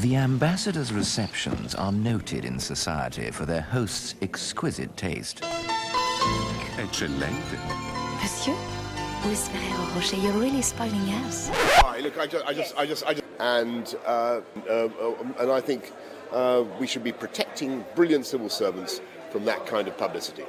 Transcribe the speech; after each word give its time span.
The 0.00 0.16
ambassador's 0.16 0.94
receptions 0.94 1.74
are 1.74 1.92
noted 1.92 2.46
in 2.46 2.58
society 2.58 3.30
for 3.30 3.44
their 3.44 3.60
host's 3.60 4.14
exquisite 4.22 4.96
taste. 4.96 5.42
Eccellente. 6.78 7.58
Monsieur, 8.22 8.56
Miss 9.26 9.48
Ferrero 9.48 9.94
Rocher, 9.94 10.16
you're 10.16 10.32
really 10.32 10.62
spoiling 10.62 11.06
us. 11.26 11.50
Hi, 11.52 11.98
look, 11.98 12.18
I 12.18 12.26
just, 12.26 12.46
I 12.46 12.54
just, 12.54 12.78
I 12.78 12.86
just, 12.86 13.04
I 13.04 13.12
just 13.12 13.26
and 13.40 13.94
uh, 14.06 14.40
uh, 14.70 14.72
uh, 14.72 15.14
and 15.38 15.52
I 15.52 15.60
think 15.60 15.92
uh, 16.32 16.64
we 16.78 16.86
should 16.86 17.04
be 17.04 17.12
protecting 17.12 17.84
brilliant 17.94 18.24
civil 18.24 18.48
servants 18.48 19.02
from 19.30 19.44
that 19.44 19.66
kind 19.66 19.86
of 19.86 19.98
publicity. 19.98 20.44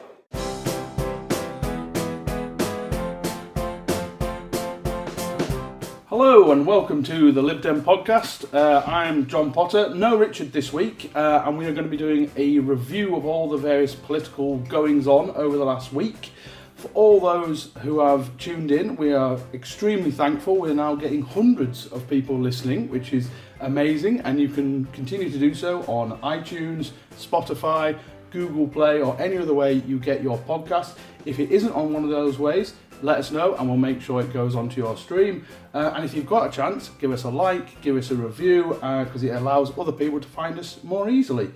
Hello 6.31 6.53
and 6.53 6.65
welcome 6.65 7.03
to 7.03 7.33
the 7.33 7.41
Lib 7.41 7.61
Dem 7.61 7.83
podcast. 7.83 8.53
Uh, 8.53 8.81
I'm 8.87 9.27
John 9.27 9.51
Potter, 9.51 9.93
no 9.93 10.15
Richard 10.15 10.53
this 10.53 10.71
week, 10.71 11.11
uh, 11.13 11.43
and 11.45 11.57
we 11.57 11.65
are 11.65 11.73
going 11.73 11.83
to 11.83 11.89
be 11.89 11.97
doing 11.97 12.31
a 12.37 12.57
review 12.59 13.17
of 13.17 13.25
all 13.25 13.49
the 13.49 13.57
various 13.57 13.93
political 13.95 14.59
goings 14.59 15.07
on 15.07 15.31
over 15.31 15.57
the 15.57 15.65
last 15.65 15.91
week. 15.91 16.31
For 16.75 16.87
all 16.93 17.19
those 17.19 17.73
who 17.79 17.99
have 17.99 18.37
tuned 18.37 18.71
in, 18.71 18.95
we 18.95 19.11
are 19.11 19.37
extremely 19.53 20.09
thankful. 20.09 20.55
We're 20.55 20.73
now 20.73 20.95
getting 20.95 21.21
hundreds 21.21 21.87
of 21.87 22.09
people 22.09 22.39
listening, 22.39 22.89
which 22.89 23.11
is 23.11 23.27
amazing, 23.59 24.21
and 24.21 24.39
you 24.39 24.47
can 24.47 24.85
continue 24.93 25.29
to 25.29 25.37
do 25.37 25.53
so 25.53 25.81
on 25.81 26.17
iTunes, 26.21 26.91
Spotify, 27.17 27.99
Google 28.29 28.69
Play, 28.69 29.01
or 29.01 29.19
any 29.19 29.37
other 29.37 29.53
way 29.53 29.73
you 29.73 29.99
get 29.99 30.23
your 30.23 30.37
podcast. 30.37 30.95
If 31.25 31.39
it 31.39 31.51
isn't 31.51 31.73
on 31.73 31.91
one 31.91 32.05
of 32.05 32.09
those 32.09 32.39
ways, 32.39 32.75
let 33.03 33.17
us 33.17 33.31
know 33.31 33.55
and 33.55 33.67
we'll 33.67 33.77
make 33.77 34.01
sure 34.01 34.21
it 34.21 34.33
goes 34.33 34.55
onto 34.55 34.81
your 34.81 34.97
stream. 34.97 35.45
Uh, 35.73 35.93
and 35.95 36.05
if 36.05 36.13
you've 36.13 36.27
got 36.27 36.47
a 36.47 36.51
chance, 36.51 36.89
give 36.99 37.11
us 37.11 37.23
a 37.23 37.29
like, 37.29 37.81
give 37.81 37.95
us 37.97 38.11
a 38.11 38.15
review, 38.15 38.73
because 38.73 39.23
it 39.23 39.29
allows 39.29 39.77
other 39.77 39.91
people 39.91 40.19
to 40.19 40.27
find 40.27 40.59
us 40.59 40.83
more 40.83 41.09
easily. 41.09 41.51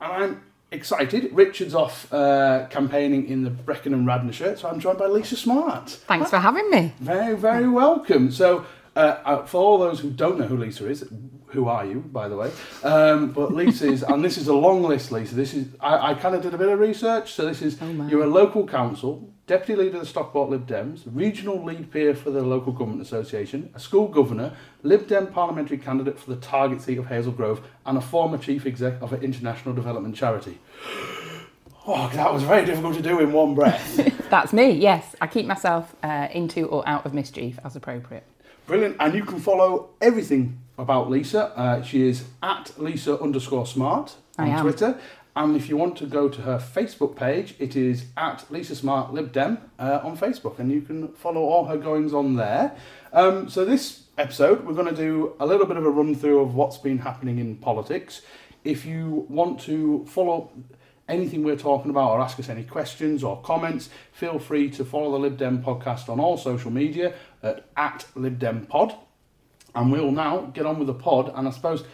And 0.00 0.12
I'm 0.12 0.42
excited. 0.70 1.30
Richard's 1.32 1.74
off 1.74 2.12
uh, 2.12 2.66
campaigning 2.68 3.28
in 3.28 3.44
the 3.44 3.50
Brecon 3.50 3.94
and 3.94 4.06
Radnorshire, 4.06 4.58
so 4.58 4.68
I'm 4.68 4.80
joined 4.80 4.98
by 4.98 5.06
Lisa 5.06 5.36
Smart. 5.36 5.90
Thanks 5.90 6.30
for 6.30 6.38
having 6.38 6.70
me. 6.70 6.92
Very, 7.00 7.36
very 7.36 7.68
welcome. 7.68 8.30
So, 8.30 8.66
uh, 8.94 9.18
uh, 9.24 9.46
for 9.46 9.58
all 9.58 9.78
those 9.78 10.00
who 10.00 10.10
don't 10.10 10.38
know 10.38 10.46
who 10.46 10.56
Lisa 10.56 10.88
is, 10.88 11.08
who 11.46 11.68
are 11.68 11.84
you, 11.84 12.00
by 12.00 12.28
the 12.28 12.36
way? 12.36 12.50
Um, 12.82 13.30
but 13.30 13.52
Lisa 13.54 13.86
is, 13.86 14.02
and 14.02 14.24
this 14.24 14.36
is 14.36 14.48
a 14.48 14.54
long 14.54 14.82
list, 14.82 15.12
Lisa. 15.12 15.34
This 15.34 15.54
is, 15.54 15.68
I, 15.80 16.12
I 16.12 16.14
kind 16.14 16.34
of 16.34 16.42
did 16.42 16.54
a 16.54 16.58
bit 16.58 16.68
of 16.68 16.78
research. 16.78 17.32
So, 17.32 17.46
this 17.46 17.62
is, 17.62 17.80
my. 17.80 18.08
you're 18.08 18.24
a 18.24 18.28
local 18.28 18.66
council, 18.66 19.32
deputy 19.46 19.76
leader 19.76 19.96
of 19.96 20.02
the 20.02 20.06
Stockport 20.06 20.50
Lib 20.50 20.66
Dems, 20.66 21.02
regional 21.06 21.62
lead 21.62 21.90
peer 21.92 22.14
for 22.14 22.30
the 22.30 22.42
local 22.42 22.72
government 22.72 23.00
association, 23.00 23.70
a 23.74 23.80
school 23.80 24.08
governor, 24.08 24.52
Lib 24.82 25.06
Dem 25.06 25.28
parliamentary 25.28 25.78
candidate 25.78 26.18
for 26.18 26.30
the 26.34 26.40
target 26.40 26.82
seat 26.82 26.98
of 26.98 27.06
Hazel 27.06 27.32
Grove, 27.32 27.66
and 27.84 27.96
a 27.96 28.00
former 28.00 28.38
chief 28.38 28.66
exec 28.66 29.00
of 29.00 29.12
an 29.12 29.22
international 29.22 29.74
development 29.74 30.16
charity. 30.16 30.58
Oh, 31.88 32.10
that 32.14 32.34
was 32.34 32.42
very 32.42 32.66
difficult 32.66 32.96
to 32.96 33.00
do 33.00 33.20
in 33.20 33.30
one 33.30 33.54
breath. 33.54 34.28
That's 34.28 34.52
me, 34.52 34.72
yes. 34.72 35.14
I 35.20 35.28
keep 35.28 35.46
myself 35.46 35.94
uh, 36.02 36.26
into 36.32 36.66
or 36.66 36.82
out 36.84 37.06
of 37.06 37.14
mischief 37.14 37.60
as 37.64 37.76
appropriate. 37.76 38.24
Brilliant. 38.66 38.96
And 38.98 39.14
you 39.14 39.24
can 39.24 39.38
follow 39.38 39.90
everything 40.00 40.58
about 40.78 41.08
Lisa. 41.08 41.56
Uh, 41.56 41.82
she 41.82 42.08
is 42.08 42.24
at 42.42 42.72
Lisa 42.76 43.20
underscore 43.20 43.66
smart 43.66 44.16
on. 44.36 44.62
Twitter. 44.62 44.98
And 45.36 45.54
if 45.54 45.68
you 45.68 45.76
want 45.76 45.98
to 45.98 46.06
go 46.06 46.30
to 46.30 46.42
her 46.42 46.56
Facebook 46.56 47.14
page, 47.14 47.54
it 47.58 47.76
is 47.76 48.06
at 48.16 48.50
Lisa 48.50 48.74
Smart 48.74 49.12
Lib 49.12 49.32
Dem 49.32 49.58
uh, 49.78 50.00
on 50.02 50.16
Facebook, 50.16 50.58
and 50.58 50.72
you 50.72 50.80
can 50.80 51.08
follow 51.08 51.42
all 51.42 51.66
her 51.66 51.76
goings 51.76 52.14
on 52.14 52.36
there. 52.36 52.74
Um, 53.12 53.50
so 53.50 53.66
this 53.66 54.04
episode, 54.16 54.64
we're 54.64 54.72
going 54.72 54.86
to 54.88 54.96
do 54.96 55.34
a 55.38 55.44
little 55.44 55.66
bit 55.66 55.76
of 55.76 55.84
a 55.84 55.90
run 55.90 56.14
through 56.14 56.40
of 56.40 56.54
what's 56.54 56.78
been 56.78 56.96
happening 56.96 57.38
in 57.38 57.56
politics. 57.56 58.22
If 58.64 58.86
you 58.86 59.26
want 59.28 59.60
to 59.60 60.06
follow 60.06 60.52
anything 61.06 61.44
we're 61.44 61.56
talking 61.56 61.90
about 61.90 62.12
or 62.12 62.20
ask 62.22 62.40
us 62.40 62.48
any 62.48 62.64
questions 62.64 63.22
or 63.22 63.38
comments, 63.42 63.90
feel 64.12 64.38
free 64.38 64.70
to 64.70 64.86
follow 64.86 65.12
the 65.12 65.18
Lib 65.18 65.36
Dem 65.36 65.62
podcast 65.62 66.08
on 66.08 66.18
all 66.18 66.38
social 66.38 66.70
media 66.70 67.12
at, 67.42 67.66
at 67.76 68.06
Lib 68.14 68.38
Dem 68.38 68.64
Pod. 68.64 68.94
And 69.74 69.92
we'll 69.92 70.12
now 70.12 70.46
get 70.54 70.64
on 70.64 70.78
with 70.78 70.86
the 70.86 70.94
pod. 70.94 71.30
And 71.34 71.46
I 71.46 71.50
suppose, 71.50 71.84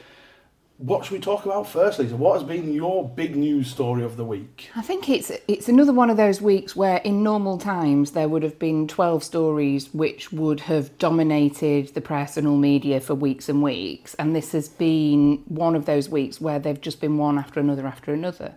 what 0.79 1.05
should 1.05 1.13
we 1.13 1.21
talk 1.21 1.45
about 1.45 1.69
first, 1.69 1.99
Lisa? 1.99 2.17
What 2.17 2.35
has 2.35 2.43
been 2.43 2.73
your 2.73 3.09
big 3.09 3.37
news 3.37 3.71
story 3.71 4.03
of 4.03 4.17
the 4.17 4.25
week? 4.25 4.71
I 4.75 4.83
think 4.83 5.09
it's 5.09 5.31
it's 5.47 5.69
another 5.69 5.93
one 5.93 6.11
of 6.11 6.17
those 6.17 6.41
weeks 6.41 6.75
where 6.75 6.97
in 6.99 7.23
normal 7.23 7.59
times 7.59 8.13
there 8.13 8.29
would 8.29 8.43
have 8.43 8.59
been 8.59 8.89
12 8.89 9.23
stories 9.23 9.93
which 9.95 10.33
would 10.33 10.61
have 10.61 10.97
dominated 10.99 11.95
the 11.95 12.01
press 12.01 12.37
and 12.37 12.49
all 12.49 12.57
media 12.57 13.01
for 13.01 13.15
weeks 13.15 13.49
and 13.49 13.63
weeks 13.63 14.15
and 14.15 14.35
this 14.35 14.53
has 14.53 14.69
been 14.69 15.43
one 15.47 15.77
of 15.77 15.87
those 15.87 16.09
weeks 16.09 16.41
where 16.41 16.59
they've 16.59 16.81
just 16.81 17.01
been 17.01 17.17
one 17.17 17.39
after 17.39 17.61
another 17.61 17.87
after 17.87 18.13
another. 18.13 18.55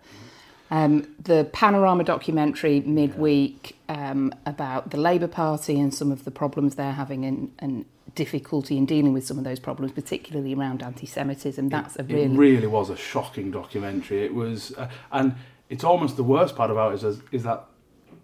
Um, 0.72 1.08
the 1.20 1.48
Panorama 1.54 2.04
documentary 2.04 2.82
midweek 2.82 3.78
um, 3.88 4.34
about 4.46 4.90
the 4.90 4.98
Labour 4.98 5.28
Party 5.28 5.80
and 5.80 5.94
some 5.94 6.12
of 6.12 6.26
the 6.26 6.32
problems 6.32 6.76
they're 6.76 6.92
having 6.92 7.24
in, 7.24 7.52
and 7.60 7.86
difficulty 8.16 8.78
in 8.78 8.86
dealing 8.86 9.14
with 9.14 9.26
some 9.28 9.38
of 9.38 9.44
those 9.44 9.60
problems, 9.60 9.92
particularly 9.92 10.54
around 10.54 10.82
anti-Semitism. 10.82 11.70
That's 11.70 11.98
a 11.98 12.04
really, 12.04 12.24
It 12.24 12.38
really 12.38 12.68
was 12.68 12.90
a 12.90 12.96
shocking 12.98 13.52
documentary. 13.52 14.24
It 14.24 14.34
was, 14.34 14.74
uh, 14.78 14.90
and 15.12 15.36
it's 15.70 15.84
almost 15.84 16.16
the 16.18 16.24
worst 16.24 16.56
part 16.56 16.72
about 16.72 16.94
it 16.94 17.04
is, 17.04 17.20
is 17.32 17.44
that 17.44 17.66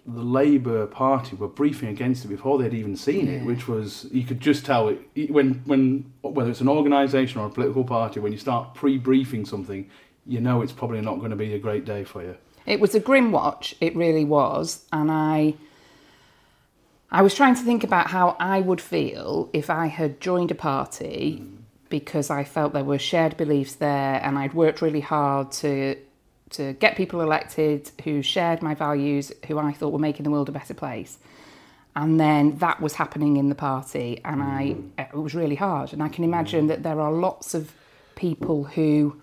the 0.06 0.24
Labour 0.24 0.88
Party 0.88 1.36
were 1.36 1.48
briefing 1.48 1.90
against 1.90 2.26
it 2.26 2.30
before 2.30 2.58
they'd 2.58 2.74
even 2.74 2.96
seen 2.96 3.28
it, 3.28 3.46
which 3.46 3.68
was 3.68 4.08
you 4.12 4.24
could 4.24 4.40
just 4.40 4.66
tell 4.66 4.88
it, 4.88 5.00
it- 5.14 5.30
when 5.30 5.62
when 5.66 6.12
whether 6.22 6.50
it's 6.50 6.62
an 6.62 6.68
organisation 6.70 7.40
or 7.40 7.46
a 7.46 7.50
political 7.52 7.84
party 7.84 8.20
when 8.20 8.32
you 8.32 8.38
start 8.40 8.74
pre-briefing 8.74 9.46
something, 9.46 9.88
you 10.26 10.40
know 10.42 10.62
it's 10.64 10.72
probably 10.72 11.02
not 11.02 11.20
going 11.20 11.30
to 11.30 11.36
be 11.36 11.54
a 11.54 11.60
great 11.60 11.86
day 11.86 12.04
for 12.04 12.24
you. 12.24 12.36
It 12.66 12.80
was 12.80 12.96
a 12.96 13.00
grim 13.00 13.32
watch, 13.32 13.76
it 13.80 13.96
really 13.96 14.26
was, 14.26 14.86
and 14.92 15.12
I 15.12 15.54
I 17.12 17.22
was 17.22 17.36
trying 17.36 17.56
to 17.56 17.62
think 17.62 17.84
about 17.84 18.08
how 18.08 18.38
I 18.40 18.62
would 18.62 18.80
feel 18.80 19.50
if 19.52 19.70
I 19.70 19.88
had 19.88 20.22
joined 20.22 20.50
a 20.50 20.56
party 20.56 21.44
because 21.90 22.30
I 22.30 22.46
felt 22.46 22.72
there 22.72 22.86
were 22.86 23.00
shared 23.00 23.36
beliefs 23.36 23.76
there 23.76 24.22
and 24.24 24.40
I'd 24.40 24.54
worked 24.54 24.82
really 24.82 25.02
hard 25.02 25.52
to 25.54 25.98
to 26.52 26.74
get 26.74 26.98
people 26.98 27.22
elected 27.22 27.90
who 28.04 28.22
shared 28.22 28.62
my 28.62 28.76
values, 28.76 29.32
who 29.48 29.58
I 29.58 29.72
thought 29.72 29.94
were 29.94 30.00
making 30.00 30.26
the 30.26 30.32
world 30.32 30.50
a 30.50 30.52
better 30.52 30.74
place. 30.74 31.18
And 31.96 32.20
then 32.20 32.58
that 32.58 32.82
was 32.82 32.96
happening 32.96 33.38
in 33.38 33.50
the 33.50 33.56
party 33.56 34.22
and 34.24 34.42
I 34.42 34.76
it 34.98 35.14
was 35.14 35.36
really 35.36 35.56
hard 35.56 35.92
and 35.92 36.02
I 36.02 36.08
can 36.08 36.24
imagine 36.24 36.68
that 36.68 36.84
there 36.84 37.02
are 37.02 37.12
lots 37.12 37.54
of 37.54 37.74
people 38.16 38.64
who 38.64 39.22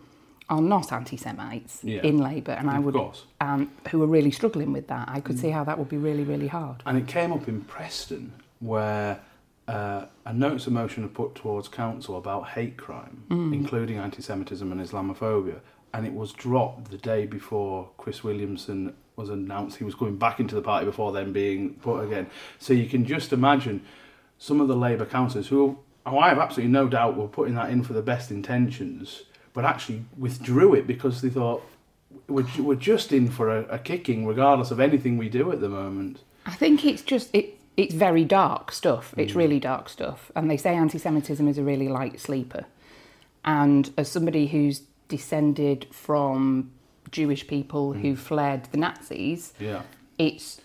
are 0.51 0.63
not 0.63 0.93
anti-Semites 0.93 1.81
Yeah. 1.85 2.01
in 2.03 2.19
Labour, 2.19 2.53
and 2.53 2.71
I 2.71 2.79
would, 2.79 2.97
and 3.41 3.69
who 3.91 4.03
are 4.03 4.07
really 4.07 4.31
struggling 4.31 4.73
with 4.73 4.87
that. 4.89 5.09
I 5.09 5.21
could 5.21 5.39
see 5.39 5.51
how 5.51 5.65
that 5.65 5.79
would 5.79 5.89
be 5.89 5.99
really, 5.99 6.25
really 6.25 6.49
hard. 6.49 6.83
And 6.87 6.97
it 6.97 7.07
came 7.07 7.33
up 7.33 7.49
in 7.49 7.63
Preston 7.63 8.33
where 8.61 9.21
uh, 9.69 10.07
a 10.25 10.33
notice 10.33 10.67
of 10.67 10.73
motion 10.73 11.03
was 11.03 11.13
put 11.13 11.35
towards 11.35 11.69
council 11.69 12.17
about 12.17 12.49
hate 12.49 12.77
crime, 12.79 13.25
including 13.31 13.99
anti-Semitism 13.99 14.73
and 14.73 14.81
Islamophobia, 14.81 15.61
and 15.93 16.07
it 16.07 16.13
was 16.15 16.33
dropped 16.33 16.91
the 16.91 16.99
day 16.99 17.27
before 17.27 17.91
Chris 17.99 18.25
Williamson 18.25 18.95
was 19.17 19.29
announced 19.29 19.77
he 19.79 19.85
was 19.85 19.95
going 19.95 20.17
back 20.17 20.39
into 20.41 20.55
the 20.55 20.63
party 20.63 20.87
before 20.87 21.13
then 21.13 21.33
being 21.33 21.75
put 21.75 22.01
again. 22.01 22.27
So 22.59 22.73
you 22.73 22.87
can 22.87 23.05
just 23.05 23.33
imagine 23.33 23.83
some 24.39 24.61
of 24.61 24.69
the 24.69 24.77
Labour 24.77 25.05
councillors 25.05 25.49
who, 25.49 25.79
who 26.07 26.17
I 26.19 26.29
have 26.29 26.39
absolutely 26.39 26.73
no 26.73 26.89
doubt 26.89 27.17
were 27.17 27.27
putting 27.27 27.55
that 27.57 27.71
in 27.71 27.83
for 27.83 27.93
the 27.95 28.03
best 28.03 28.31
intentions, 28.31 29.25
but 29.53 29.65
actually 29.65 30.05
withdrew 30.17 30.75
it 30.75 30.87
because 30.87 31.21
they 31.23 31.31
thought 31.31 31.63
we're, 32.29 32.47
we're 32.59 32.75
just 32.75 33.13
in 33.13 33.31
for 33.31 33.49
a, 33.55 33.63
a 33.65 33.79
kicking 33.79 34.27
regardless 34.27 34.71
of 34.71 34.81
anything 34.81 35.19
we 35.19 35.29
do 35.29 35.51
at 35.53 35.61
the 35.61 35.69
moment. 35.69 36.21
I 36.47 36.55
think 36.55 36.85
it's 36.85 37.03
just 37.03 37.29
it. 37.35 37.59
It's 37.77 37.95
very 37.95 38.25
dark 38.25 38.73
stuff. 38.73 39.15
It's 39.17 39.35
mm. 39.35 39.37
really 39.37 39.61
dark 39.61 39.89
stuff, 39.89 40.33
and 40.35 40.51
they 40.51 40.57
say 40.57 40.75
anti-Semitism 40.75 41.47
is 41.47 41.59
a 41.59 41.63
really 41.63 41.89
light 41.89 42.21
sleeper. 42.21 42.65
And 43.45 43.93
as 43.97 44.11
somebody 44.11 44.49
who's 44.49 44.83
descended 45.07 45.87
from 45.93 46.73
Jewish 47.13 47.47
people 47.47 47.93
who 47.93 48.15
mm. 48.15 48.19
fled 48.19 48.69
the 48.73 48.79
Nazis, 48.79 49.53
Yeah. 49.61 49.83
it's 50.19 50.61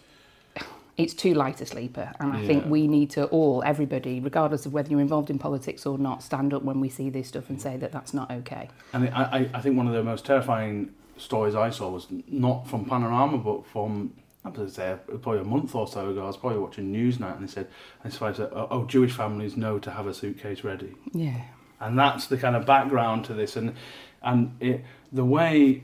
it's 0.97 1.13
too 1.13 1.33
light 1.33 1.59
a 1.61 1.65
sleeper 1.65 2.11
and 2.19 2.33
i 2.33 2.45
think 2.45 2.65
we 2.65 2.87
need 2.87 3.09
to 3.09 3.25
all 3.25 3.63
everybody 3.65 4.19
regardless 4.19 4.65
of 4.65 4.73
whether 4.73 4.89
you're 4.89 5.01
involved 5.01 5.29
in 5.29 5.39
politics 5.39 5.85
or 5.85 5.97
not 5.97 6.21
stand 6.21 6.53
up 6.53 6.63
when 6.63 6.79
we 6.79 6.89
see 6.89 7.09
this 7.09 7.27
stuff 7.27 7.49
and 7.49 7.61
say 7.61 7.77
that 7.77 7.91
that's 7.91 8.13
not 8.13 8.29
okay 8.31 8.69
And 8.93 9.09
I, 9.09 9.23
I, 9.23 9.49
I 9.55 9.61
think 9.61 9.75
one 9.77 9.87
of 9.87 9.93
the 9.93 10.03
most 10.03 10.25
terrifying 10.25 10.93
stories 11.17 11.55
I 11.55 11.69
saw 11.69 11.89
was 11.89 12.07
not 12.27 12.67
from 12.67 12.85
Panorama, 12.85 13.37
but 13.37 13.65
from 13.65 14.13
I 14.45 14.49
was 14.49 14.73
say 14.73 14.97
probably 15.07 15.39
a 15.39 15.45
month 15.45 15.73
or 15.73 15.87
so 15.87 16.09
ago. 16.09 16.23
I 16.23 16.27
was 16.27 16.35
probably 16.37 16.59
watching 16.59 16.91
Newsnight, 16.91 17.37
and 17.37 17.47
they 17.47 17.51
said, 17.51 17.67
and 18.03 18.11
this 18.11 18.19
guy 18.19 18.33
said, 18.33 18.49
oh, 18.51 18.67
"Oh, 18.69 18.83
Jewish 18.85 19.13
families 19.13 19.55
know 19.55 19.79
to 19.79 19.91
have 19.91 20.05
a 20.05 20.13
suitcase 20.13 20.65
ready," 20.65 20.95
yeah 21.13 21.43
and 21.83 21.99
that's 21.99 22.27
the 22.27 22.37
kind 22.37 22.55
of 22.55 22.65
background 22.65 23.25
to 23.25 23.33
this. 23.33 23.55
And 23.55 23.75
and 24.21 24.55
it, 24.59 24.83
the 25.11 25.25
way 25.25 25.83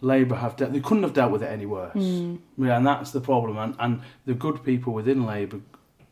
Labour 0.00 0.36
have 0.36 0.56
dealt, 0.56 0.72
they 0.72 0.80
couldn't 0.80 1.02
have 1.02 1.14
dealt 1.14 1.32
with 1.32 1.42
it 1.42 1.50
any 1.50 1.66
worse. 1.66 1.94
Yeah, 1.96 2.76
and 2.76 2.86
that's 2.86 3.10
the 3.12 3.20
problem. 3.20 3.56
And 3.56 3.74
and 3.78 4.02
the 4.26 4.34
good 4.34 4.62
people 4.62 4.92
within 4.92 5.24
Labour, 5.26 5.60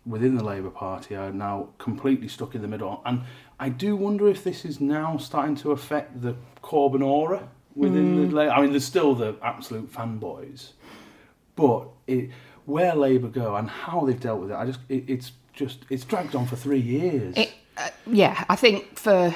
within 0.06 0.36
the 0.36 0.44
Labour 0.44 0.70
Party, 0.70 1.14
are 1.14 1.32
now 1.32 1.68
completely 1.78 2.28
stuck 2.28 2.54
in 2.54 2.62
the 2.62 2.68
middle. 2.68 3.02
And 3.04 3.22
I 3.60 3.68
do 3.68 3.94
wonder 3.96 4.28
if 4.28 4.42
this 4.42 4.64
is 4.64 4.80
now 4.80 5.16
starting 5.18 5.54
to 5.56 5.72
affect 5.72 6.22
the 6.22 6.34
Corbyn 6.62 7.04
aura 7.04 7.48
within 7.74 8.28
the. 8.30 8.34
La- 8.34 8.52
I 8.54 8.60
mean, 8.62 8.70
there's 8.70 8.84
still 8.84 9.14
the 9.14 9.36
absolute 9.42 9.92
fanboys, 9.92 10.72
but 11.54 11.88
it, 12.06 12.30
where 12.64 12.94
Labour 12.94 13.28
go 13.28 13.56
and 13.56 13.68
how 13.68 14.04
they've 14.06 14.18
dealt 14.20 14.40
with 14.40 14.50
it, 14.50 14.54
I 14.54 14.66
just 14.66 14.80
it, 14.88 15.04
it's 15.08 15.32
just 15.52 15.84
it's 15.90 16.04
dragged 16.04 16.34
on 16.34 16.46
for 16.46 16.56
three 16.56 16.80
years. 16.80 17.36
It, 17.36 17.52
uh, 17.76 17.90
yeah, 18.06 18.44
I 18.48 18.56
think 18.56 18.98
for 18.98 19.34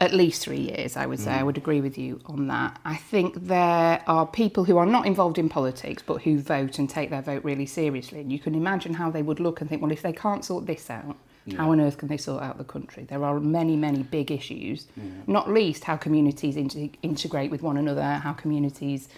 at 0.00 0.14
least 0.14 0.42
three 0.42 0.60
years, 0.60 0.96
I 0.96 1.06
would 1.06 1.18
say, 1.18 1.32
I 1.32 1.42
would 1.42 1.56
agree 1.56 1.80
with 1.80 1.98
you 1.98 2.20
on 2.26 2.46
that. 2.46 2.78
I 2.84 2.94
think 2.94 3.34
there 3.34 4.02
are 4.06 4.26
people 4.26 4.64
who 4.64 4.76
are 4.76 4.86
not 4.86 5.06
involved 5.06 5.38
in 5.38 5.48
politics 5.48 6.04
but 6.06 6.22
who 6.22 6.38
vote 6.38 6.78
and 6.78 6.88
take 6.88 7.10
their 7.10 7.22
vote 7.22 7.42
really 7.42 7.66
seriously. 7.66 8.20
And 8.20 8.30
you 8.30 8.38
can 8.38 8.54
imagine 8.54 8.94
how 8.94 9.10
they 9.10 9.22
would 9.22 9.40
look 9.40 9.60
and 9.60 9.68
think, 9.68 9.82
well, 9.82 9.90
if 9.90 10.02
they 10.02 10.12
can't 10.12 10.44
sort 10.44 10.66
this 10.66 10.88
out, 10.88 11.16
how 11.56 11.72
on 11.72 11.80
earth 11.80 11.96
can 11.96 12.08
they 12.08 12.18
sort 12.18 12.42
out 12.42 12.58
the 12.58 12.64
country? 12.64 13.04
There 13.04 13.24
are 13.24 13.40
many, 13.40 13.74
many 13.74 14.02
big 14.02 14.30
issues, 14.30 14.86
not 15.26 15.50
least 15.50 15.84
how 15.84 15.96
communities 15.96 16.56
inte- 16.56 16.94
integrate 17.02 17.50
with 17.50 17.62
one 17.62 17.78
another, 17.78 18.02
how 18.02 18.34
communities, 18.34 19.08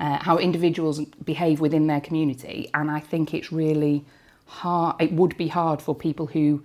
uh, 0.00 0.16
how 0.16 0.38
individuals 0.38 0.98
behave 1.24 1.60
within 1.60 1.86
their 1.86 2.00
community. 2.00 2.70
And 2.72 2.90
I 2.90 3.00
think 3.00 3.34
it's 3.34 3.52
really 3.52 4.04
hard, 4.46 4.96
it 5.00 5.12
would 5.12 5.36
be 5.36 5.48
hard 5.48 5.82
for 5.82 5.94
people 5.94 6.26
who 6.26 6.64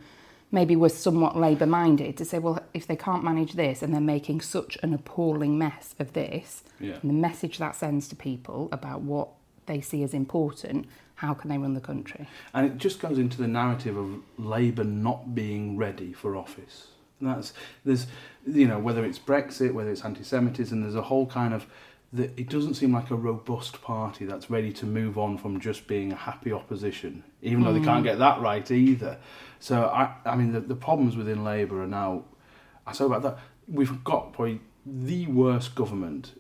maybe 0.52 0.76
were 0.76 0.90
somewhat 0.90 1.38
Labour 1.38 1.66
minded 1.66 2.18
to 2.18 2.26
say, 2.26 2.40
well, 2.40 2.60
if 2.74 2.88
they 2.88 2.96
can't 2.96 3.24
manage 3.24 3.54
this 3.54 3.82
and 3.82 3.94
they're 3.94 4.02
making 4.02 4.42
such 4.42 4.78
an 4.82 4.94
appalling 4.94 5.58
mess 5.58 5.94
of 6.00 6.14
this, 6.14 6.64
Yeah. 6.80 6.96
and 7.02 7.10
the 7.10 7.14
message 7.14 7.58
that 7.60 7.76
sends 7.76 8.08
to 8.10 8.16
people 8.16 8.70
about 8.72 9.02
what 9.02 9.30
they 9.68 9.82
see 9.82 10.02
as 10.04 10.14
important, 10.14 10.88
how 11.16 11.34
can 11.34 11.50
they 11.50 11.58
run 11.58 11.74
the 11.74 11.82
country? 11.82 12.28
And 12.54 12.66
it 12.66 12.78
just 12.78 13.00
goes 13.00 13.20
into 13.20 13.38
the 13.38 13.48
narrative 13.48 13.96
of 13.98 14.22
Labour 14.38 14.84
not 14.84 15.36
being 15.36 15.78
ready 15.78 16.14
for 16.14 16.36
office. 16.36 16.88
And 17.20 17.30
that's 17.30 17.54
there's 17.84 18.08
you 18.48 18.66
know 18.66 18.80
whether 18.80 19.04
it's 19.04 19.20
Brexit, 19.20 19.74
whether 19.74 19.92
it's 19.92 20.06
anti-Semitism, 20.06 20.82
there's 20.82 20.96
a 20.96 21.02
whole 21.02 21.26
kind 21.28 21.54
of 21.54 21.68
that 22.12 22.38
it 22.40 22.50
doesn't 22.50 22.74
seem 22.74 22.92
like 22.94 23.12
a 23.12 23.16
robust 23.16 23.82
party 23.82 24.26
that's 24.26 24.50
ready 24.50 24.74
to 24.74 24.86
move 24.86 25.18
on 25.18 25.38
from 25.38 25.60
just 25.60 25.88
being 25.88 26.12
a 26.12 26.16
happy 26.16 26.52
opposition, 26.52 27.24
even 27.42 27.64
though 27.64 27.74
they 27.74 27.84
can't 27.84 28.02
mm. 28.02 28.10
get 28.10 28.18
that 28.20 28.42
right 28.42 28.70
either. 28.72 29.18
So 29.60 29.86
I 29.86 30.16
I 30.26 30.36
mean 30.36 30.52
the, 30.52 30.62
the 30.62 30.76
problems 30.76 31.16
within 31.16 31.44
Labour 31.44 31.84
are 31.84 31.88
now. 31.88 32.24
I 32.88 32.94
say 32.94 33.06
about 33.06 33.22
that 33.24 33.38
we've 33.68 34.04
got 34.04 34.34
probably 34.34 34.62
the 34.86 35.28
worst 35.28 35.76
government 35.76 36.34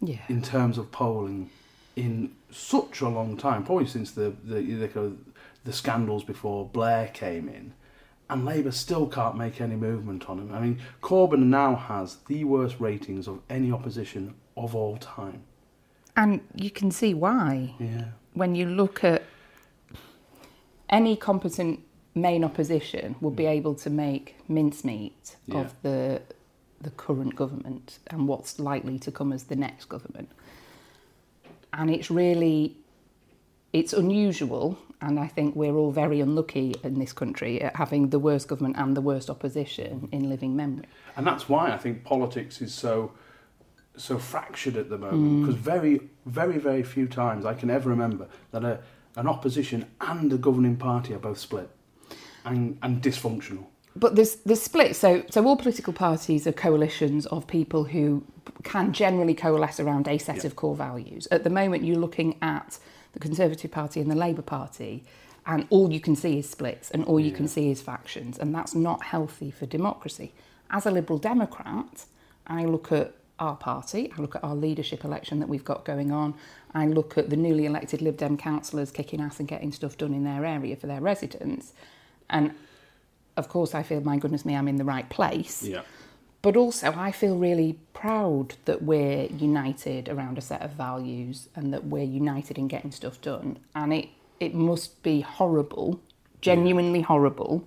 Yeah. 0.00 0.20
in 0.28 0.42
terms 0.42 0.78
of 0.78 0.92
polling 0.92 1.50
in 1.96 2.30
such 2.50 3.00
a 3.00 3.08
long 3.08 3.36
time, 3.36 3.64
probably 3.64 3.86
since 3.86 4.12
the 4.12 4.32
the 4.44 4.60
the, 4.60 5.16
the 5.64 5.72
scandals 5.72 6.22
before 6.22 6.64
Blair 6.66 7.08
came 7.08 7.48
in, 7.48 7.72
and 8.30 8.44
Labour 8.44 8.70
still 8.70 9.08
can't 9.08 9.36
make 9.36 9.60
any 9.60 9.74
movement 9.74 10.28
on 10.30 10.38
him. 10.38 10.54
I 10.54 10.60
mean, 10.60 10.78
Corbyn 11.02 11.46
now 11.46 11.74
has 11.74 12.18
the 12.28 12.44
worst 12.44 12.76
ratings 12.78 13.26
of 13.26 13.40
any 13.50 13.72
opposition 13.72 14.36
of 14.64 14.74
all 14.74 14.96
time. 14.96 15.42
And 16.16 16.40
you 16.54 16.70
can 16.70 16.90
see 16.90 17.14
why. 17.14 17.74
Yeah, 17.78 18.04
When 18.34 18.54
you 18.54 18.66
look 18.66 19.04
at 19.04 19.22
any 20.88 21.16
competent 21.16 21.80
main 22.14 22.44
opposition 22.44 23.14
will 23.20 23.30
be 23.30 23.44
mm. 23.44 23.56
able 23.58 23.74
to 23.74 23.90
make 23.90 24.34
mincemeat 24.48 25.36
Yeah. 25.46 25.60
of 25.60 25.74
the 25.82 26.22
the 26.80 26.90
current 26.90 27.34
government 27.34 27.98
and 28.06 28.28
what's 28.28 28.60
likely 28.60 28.98
to 29.00 29.10
come 29.10 29.32
as 29.32 29.44
the 29.44 29.56
next 29.56 29.88
government. 29.88 30.28
And 31.72 31.90
it's 31.90 32.08
really 32.10 32.76
it's 33.72 33.92
unusual 33.92 34.78
and 35.00 35.18
I 35.20 35.26
think 35.26 35.54
we're 35.56 35.76
all 35.76 35.90
very 35.92 36.20
unlucky 36.20 36.74
in 36.82 36.98
this 36.98 37.12
country 37.12 37.60
at 37.62 37.76
having 37.76 38.10
the 38.10 38.18
worst 38.18 38.48
government 38.48 38.76
and 38.78 38.96
the 38.96 39.00
worst 39.00 39.28
opposition 39.30 40.08
in 40.12 40.28
living 40.28 40.56
memory. 40.56 40.86
and 41.16 41.26
that's 41.26 41.48
why 41.48 41.72
I 41.72 41.78
think 41.78 42.04
politics 42.04 42.60
is 42.62 42.72
so 42.74 43.12
so 43.98 44.18
fractured 44.18 44.76
at 44.76 44.88
the 44.88 44.98
moment 44.98 45.22
mm. 45.22 45.40
because 45.40 45.60
very 45.60 46.00
very 46.26 46.58
very 46.58 46.82
few 46.82 47.06
times 47.06 47.44
I 47.44 47.54
can 47.54 47.70
ever 47.70 47.90
remember 47.90 48.28
that 48.52 48.64
a 48.64 48.80
an 49.16 49.26
opposition 49.26 49.86
and 50.00 50.32
a 50.32 50.38
governing 50.38 50.76
party 50.76 51.12
are 51.14 51.18
both 51.18 51.38
split 51.38 51.70
and 52.44 52.78
and 52.82 53.02
dysfunctional. 53.02 53.66
But 53.96 54.14
there's 54.14 54.36
there's 54.36 54.62
split. 54.62 54.94
So 54.96 55.24
so 55.30 55.44
all 55.46 55.56
political 55.56 55.92
parties 55.92 56.46
are 56.46 56.52
coalitions 56.52 57.26
of 57.26 57.46
people 57.46 57.84
who 57.84 58.24
can 58.62 58.92
generally 58.92 59.34
coalesce 59.34 59.80
around 59.80 60.08
a 60.08 60.18
set 60.18 60.38
Yeah. 60.38 60.46
of 60.46 60.56
core 60.56 60.76
values. 60.76 61.26
At 61.30 61.44
the 61.44 61.50
moment, 61.50 61.84
you're 61.84 61.98
looking 61.98 62.36
at 62.40 62.78
the 63.12 63.18
Conservative 63.18 63.70
Party 63.70 64.00
and 64.00 64.10
the 64.10 64.14
Labour 64.14 64.42
Party, 64.42 65.04
and 65.46 65.66
all 65.70 65.92
you 65.92 66.00
can 66.00 66.14
see 66.14 66.38
is 66.38 66.48
splits, 66.48 66.90
and 66.90 67.04
all 67.04 67.18
you 67.18 67.32
can 67.32 67.48
see 67.48 67.70
is 67.70 67.80
factions, 67.80 68.38
and 68.38 68.54
that's 68.54 68.74
not 68.74 69.02
healthy 69.04 69.50
for 69.50 69.66
democracy. 69.66 70.32
As 70.70 70.86
a 70.86 70.90
Liberal 70.90 71.18
Democrat, 71.18 72.04
I 72.46 72.64
look 72.64 72.92
at 72.92 73.14
our 73.38 73.56
party, 73.56 74.12
I 74.16 74.20
look 74.20 74.36
at 74.36 74.44
our 74.44 74.54
leadership 74.54 75.04
election 75.04 75.40
that 75.40 75.48
we've 75.48 75.64
got 75.64 75.84
going 75.84 76.12
on, 76.12 76.34
I 76.74 76.86
look 76.86 77.16
at 77.16 77.30
the 77.30 77.36
newly 77.36 77.66
elected 77.66 78.02
Lib 78.02 78.16
Dem 78.16 78.36
councillors 78.36 78.90
kicking 78.90 79.20
ass 79.20 79.38
and 79.38 79.48
getting 79.48 79.72
stuff 79.72 79.96
done 79.96 80.14
in 80.14 80.24
their 80.24 80.44
area 80.44 80.76
for 80.76 80.86
their 80.86 81.00
residents, 81.00 81.72
and 82.28 82.54
of 83.38 83.48
course, 83.48 83.72
I 83.74 83.84
feel, 83.84 84.00
my 84.00 84.16
goodness 84.16 84.44
me, 84.44 84.56
I'm 84.56 84.66
in 84.66 84.76
the 84.76 84.84
right 84.84 85.08
place. 85.08 85.62
Yeah. 85.62 85.82
But 86.42 86.56
also, 86.56 86.92
I 86.96 87.12
feel 87.12 87.36
really 87.36 87.78
proud 87.94 88.54
that 88.64 88.82
we're 88.82 89.26
united 89.26 90.08
around 90.08 90.38
a 90.38 90.40
set 90.40 90.62
of 90.62 90.72
values 90.72 91.48
and 91.54 91.72
that 91.72 91.84
we're 91.84 92.04
united 92.04 92.58
in 92.58 92.68
getting 92.68 92.92
stuff 92.92 93.20
done. 93.20 93.58
And 93.74 93.92
it, 93.92 94.08
it 94.40 94.54
must 94.54 95.02
be 95.02 95.20
horrible, 95.20 96.00
genuinely 96.40 97.02
horrible, 97.02 97.66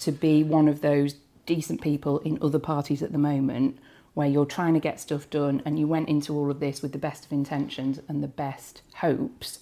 to 0.00 0.12
be 0.12 0.42
one 0.42 0.68
of 0.68 0.82
those 0.82 1.16
decent 1.46 1.80
people 1.80 2.18
in 2.20 2.38
other 2.42 2.58
parties 2.58 3.02
at 3.02 3.12
the 3.12 3.18
moment 3.18 3.78
where 4.16 4.26
you're 4.26 4.46
trying 4.46 4.72
to 4.72 4.80
get 4.80 4.98
stuff 4.98 5.28
done 5.28 5.60
and 5.66 5.78
you 5.78 5.86
went 5.86 6.08
into 6.08 6.34
all 6.34 6.50
of 6.50 6.58
this 6.58 6.80
with 6.80 6.92
the 6.92 6.98
best 6.98 7.26
of 7.26 7.32
intentions 7.32 8.00
and 8.08 8.22
the 8.22 8.28
best 8.28 8.80
hopes 8.94 9.58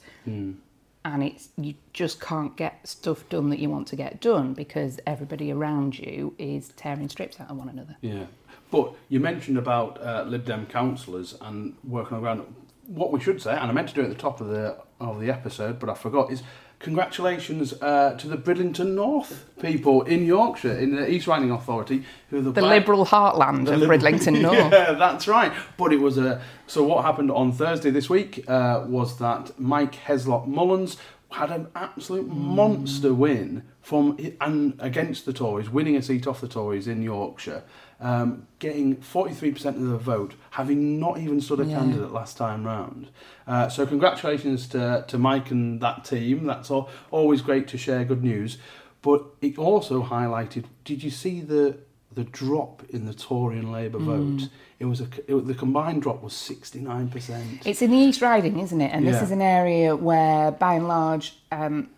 and 1.05 1.23
it's 1.23 1.49
you 1.57 1.75
just 1.93 2.21
can't 2.21 2.57
get 2.57 2.87
stuff 2.87 3.29
done 3.29 3.51
that 3.51 3.59
you 3.59 3.69
want 3.69 3.87
to 3.89 3.97
get 3.97 4.21
done 4.21 4.55
because 4.55 4.99
everybody 5.07 5.53
around 5.53 5.99
you 5.99 6.35
is 6.39 6.69
tearing 6.77 7.09
strips 7.09 7.41
out 7.41 7.51
of 7.51 7.57
one 7.57 7.69
another. 7.69 7.97
Yeah, 8.01 8.27
but 8.71 8.95
you 9.09 9.21
mentioned 9.21 9.59
about 9.59 10.01
uh, 10.01 10.25
Lib 10.27 10.47
Dem 10.47 10.67
councillors 10.67 11.37
and 11.41 11.77
working 11.85 12.17
on 12.17 12.23
the 12.23 12.27
ground. 12.27 12.55
What 12.87 13.13
we 13.13 13.21
should 13.21 13.41
say, 13.41 13.53
and 13.53 13.71
I 13.71 13.73
meant 13.73 13.89
to 13.89 13.95
do 13.95 14.03
it 14.03 14.05
at 14.05 14.11
the 14.11 14.17
top 14.17 14.41
of 14.41 14.49
the 14.49 14.79
of 15.01 15.21
the 15.21 15.31
episode, 15.31 15.79
but 15.79 15.91
I 15.91 15.95
forgot, 15.95 16.33
is 16.33 16.43
congratulations 16.79 17.73
uh, 17.81 18.15
to 18.19 18.29
the 18.29 18.37
Bridlington 18.37 18.95
North 18.95 19.45
people 19.61 20.03
in 20.03 20.25
Yorkshire, 20.27 20.77
in 20.77 20.95
the 20.97 21.11
East 21.11 21.27
Riding 21.27 21.51
Authority, 21.51 22.05
who 22.31 22.39
are 22.39 22.43
the, 22.43 22.53
The 22.53 22.63
liberal 22.63 23.07
heartland 23.07 23.69
of 23.69 23.79
Lib- 23.81 23.89
Bridlington 23.89 24.41
North. 24.43 24.73
Yeah, 24.73 24.93
that's 24.93 25.27
right. 25.27 25.53
But 25.77 25.93
it 25.93 26.01
was 26.01 26.19
a. 26.19 26.43
So 26.67 26.83
what 26.83 27.05
happened 27.05 27.31
on 27.31 27.53
Thursday 27.53 27.91
this 27.91 28.09
week 28.09 28.45
uh, 28.49 28.85
was 28.87 29.19
that 29.19 29.59
Mike 29.59 29.95
Heslop 30.07 30.47
Mullins 30.47 30.97
had 31.35 31.51
an 31.51 31.67
absolute 31.75 32.29
monster 32.29 33.13
win 33.13 33.65
from 33.81 34.17
and 34.41 34.75
against 34.79 35.27
the 35.27 35.33
Tories, 35.33 35.69
winning 35.69 35.97
a 35.97 36.03
seat 36.03 36.27
off 36.27 36.41
the 36.41 36.49
Tories 36.49 36.87
in 36.87 37.03
Yorkshire, 37.03 37.63
um, 38.01 38.47
getting 38.61 38.97
forty 38.97 39.35
three 39.35 39.53
percent 39.53 39.77
of 39.77 39.83
the 39.83 39.99
vote, 39.99 40.35
having 40.51 41.01
not 41.01 41.19
even 41.19 41.41
stood 41.41 41.61
a 41.61 41.65
Yeah. 41.65 41.79
candidate 41.79 42.13
last 42.13 42.37
time 42.37 42.65
round. 42.65 43.09
Uh, 43.47 43.69
so 43.69 43.85
congratulations 43.85 44.69
to 44.69 45.05
to 45.09 45.19
Mike 45.19 45.51
and 45.51 45.81
that 45.81 46.05
team. 46.05 46.47
That's 46.47 46.71
all, 46.71 46.89
always 47.11 47.43
great 47.43 47.67
to 47.69 47.79
share 47.79 48.05
good 48.05 48.23
news. 48.23 48.59
But 49.03 49.25
it 49.43 49.59
also 49.59 50.03
highlighted. 50.05 50.65
Did 50.85 51.03
you 51.03 51.11
see 51.11 51.41
the 51.41 51.77
the 52.15 52.25
drop 52.25 52.83
in 52.91 53.07
the 53.07 53.15
Tory 53.15 53.59
and 53.59 53.73
Labour 53.73 53.99
Mm. 53.99 54.05
vote? 54.39 54.49
It 54.79 54.87
was 54.87 55.01
a 55.01 55.09
it, 55.27 55.47
the 55.47 55.55
combined 55.55 56.03
drop 56.03 56.23
was 56.23 56.33
sixty 56.33 56.81
nine 56.81 57.09
percent. 57.09 57.67
It's 57.67 57.83
in 57.83 57.91
the 57.91 57.97
East 57.97 58.21
Riding, 58.23 58.59
isn't 58.61 58.81
it? 58.81 58.93
And 58.93 59.07
this 59.07 59.23
is 59.23 59.31
an 59.31 59.43
area 59.43 59.95
where, 59.97 60.51
by 60.51 60.75
and 60.75 60.89
large, 60.89 61.39
um, 61.53 61.89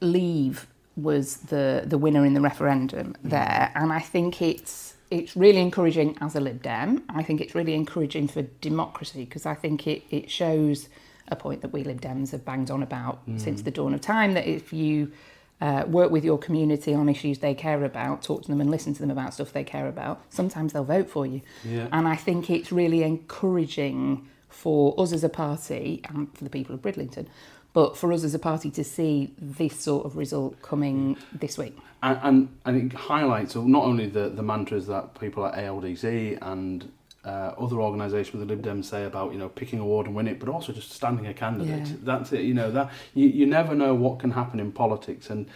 Leave 0.00 0.66
was 0.96 1.36
the, 1.36 1.84
the 1.86 1.96
winner 1.96 2.26
in 2.26 2.34
the 2.34 2.40
referendum 2.40 3.14
there. 3.22 3.72
And 3.74 3.92
I 3.92 4.00
think 4.00 4.42
it's 4.42 4.94
it's 5.10 5.36
really 5.36 5.60
encouraging 5.60 6.16
as 6.22 6.34
a 6.34 6.40
Lib 6.40 6.62
Dem. 6.62 7.02
I 7.10 7.22
think 7.22 7.40
it's 7.42 7.54
really 7.54 7.74
encouraging 7.74 8.28
for 8.28 8.42
democracy 8.62 9.24
because 9.24 9.44
I 9.44 9.54
think 9.54 9.86
it, 9.86 10.02
it 10.10 10.30
shows 10.30 10.88
a 11.28 11.36
point 11.36 11.60
that 11.62 11.72
we 11.72 11.84
Lib 11.84 12.00
Dems 12.00 12.30
have 12.32 12.44
banged 12.44 12.70
on 12.70 12.82
about 12.82 13.20
since 13.36 13.62
the 13.62 13.70
dawn 13.70 13.92
of 13.94 14.00
time 14.00 14.32
that 14.34 14.46
if 14.46 14.72
you 14.72 15.12
uh, 15.62 15.84
work 15.86 16.10
with 16.10 16.24
your 16.24 16.38
community 16.38 16.92
on 16.92 17.08
issues 17.08 17.38
they 17.38 17.54
care 17.54 17.84
about, 17.84 18.20
talk 18.20 18.42
to 18.42 18.48
them 18.48 18.60
and 18.60 18.68
listen 18.68 18.92
to 18.92 19.00
them 19.00 19.12
about 19.12 19.32
stuff 19.32 19.52
they 19.52 19.62
care 19.62 19.86
about, 19.86 20.20
sometimes 20.28 20.72
they'll 20.72 20.82
vote 20.82 21.08
for 21.08 21.24
you. 21.24 21.40
Yeah. 21.64 21.86
And 21.92 22.08
I 22.08 22.16
think 22.16 22.50
it's 22.50 22.72
really 22.72 23.04
encouraging 23.04 24.28
for 24.48 24.92
us 24.98 25.12
as 25.12 25.22
a 25.22 25.28
party 25.28 26.02
and 26.08 26.36
for 26.36 26.42
the 26.42 26.50
people 26.50 26.74
of 26.74 26.82
Bridlington, 26.82 27.28
but 27.72 27.96
for 27.96 28.12
us 28.12 28.24
as 28.24 28.34
a 28.34 28.40
party 28.40 28.72
to 28.72 28.82
see 28.82 29.32
this 29.38 29.78
sort 29.78 30.04
of 30.04 30.16
result 30.16 30.60
coming 30.62 31.16
this 31.32 31.56
week. 31.56 31.78
and, 32.02 32.18
and 32.22 32.48
and 32.64 32.92
it 32.92 32.96
highlights 32.96 33.54
not 33.54 33.84
only 33.84 34.06
the, 34.08 34.28
the 34.30 34.42
mantras 34.42 34.88
that 34.88 35.18
people 35.20 35.46
at 35.46 35.54
ALDC 35.54 36.38
and 36.42 36.90
uh, 37.24 37.52
other 37.58 37.80
organisations 37.80 38.34
with 38.34 38.48
the 38.48 38.54
Lib 38.54 38.64
Dems 38.64 38.86
say 38.86 39.04
about 39.04 39.32
you 39.32 39.38
know 39.38 39.48
picking 39.48 39.78
a 39.78 39.84
ward 39.84 40.06
and 40.06 40.14
win 40.14 40.28
it, 40.28 40.40
but 40.40 40.48
also 40.48 40.72
just 40.72 40.90
standing 40.90 41.26
a 41.26 41.34
candidate. 41.34 41.86
Yeah. 41.88 41.96
That's 42.02 42.32
it. 42.32 42.42
You 42.42 42.54
know 42.54 42.70
that 42.70 42.90
you, 43.14 43.28
you 43.28 43.46
never 43.46 43.74
know 43.74 43.94
what 43.94 44.18
can 44.18 44.32
happen 44.32 44.60
in 44.60 44.72
politics, 44.72 45.30
and 45.30 45.48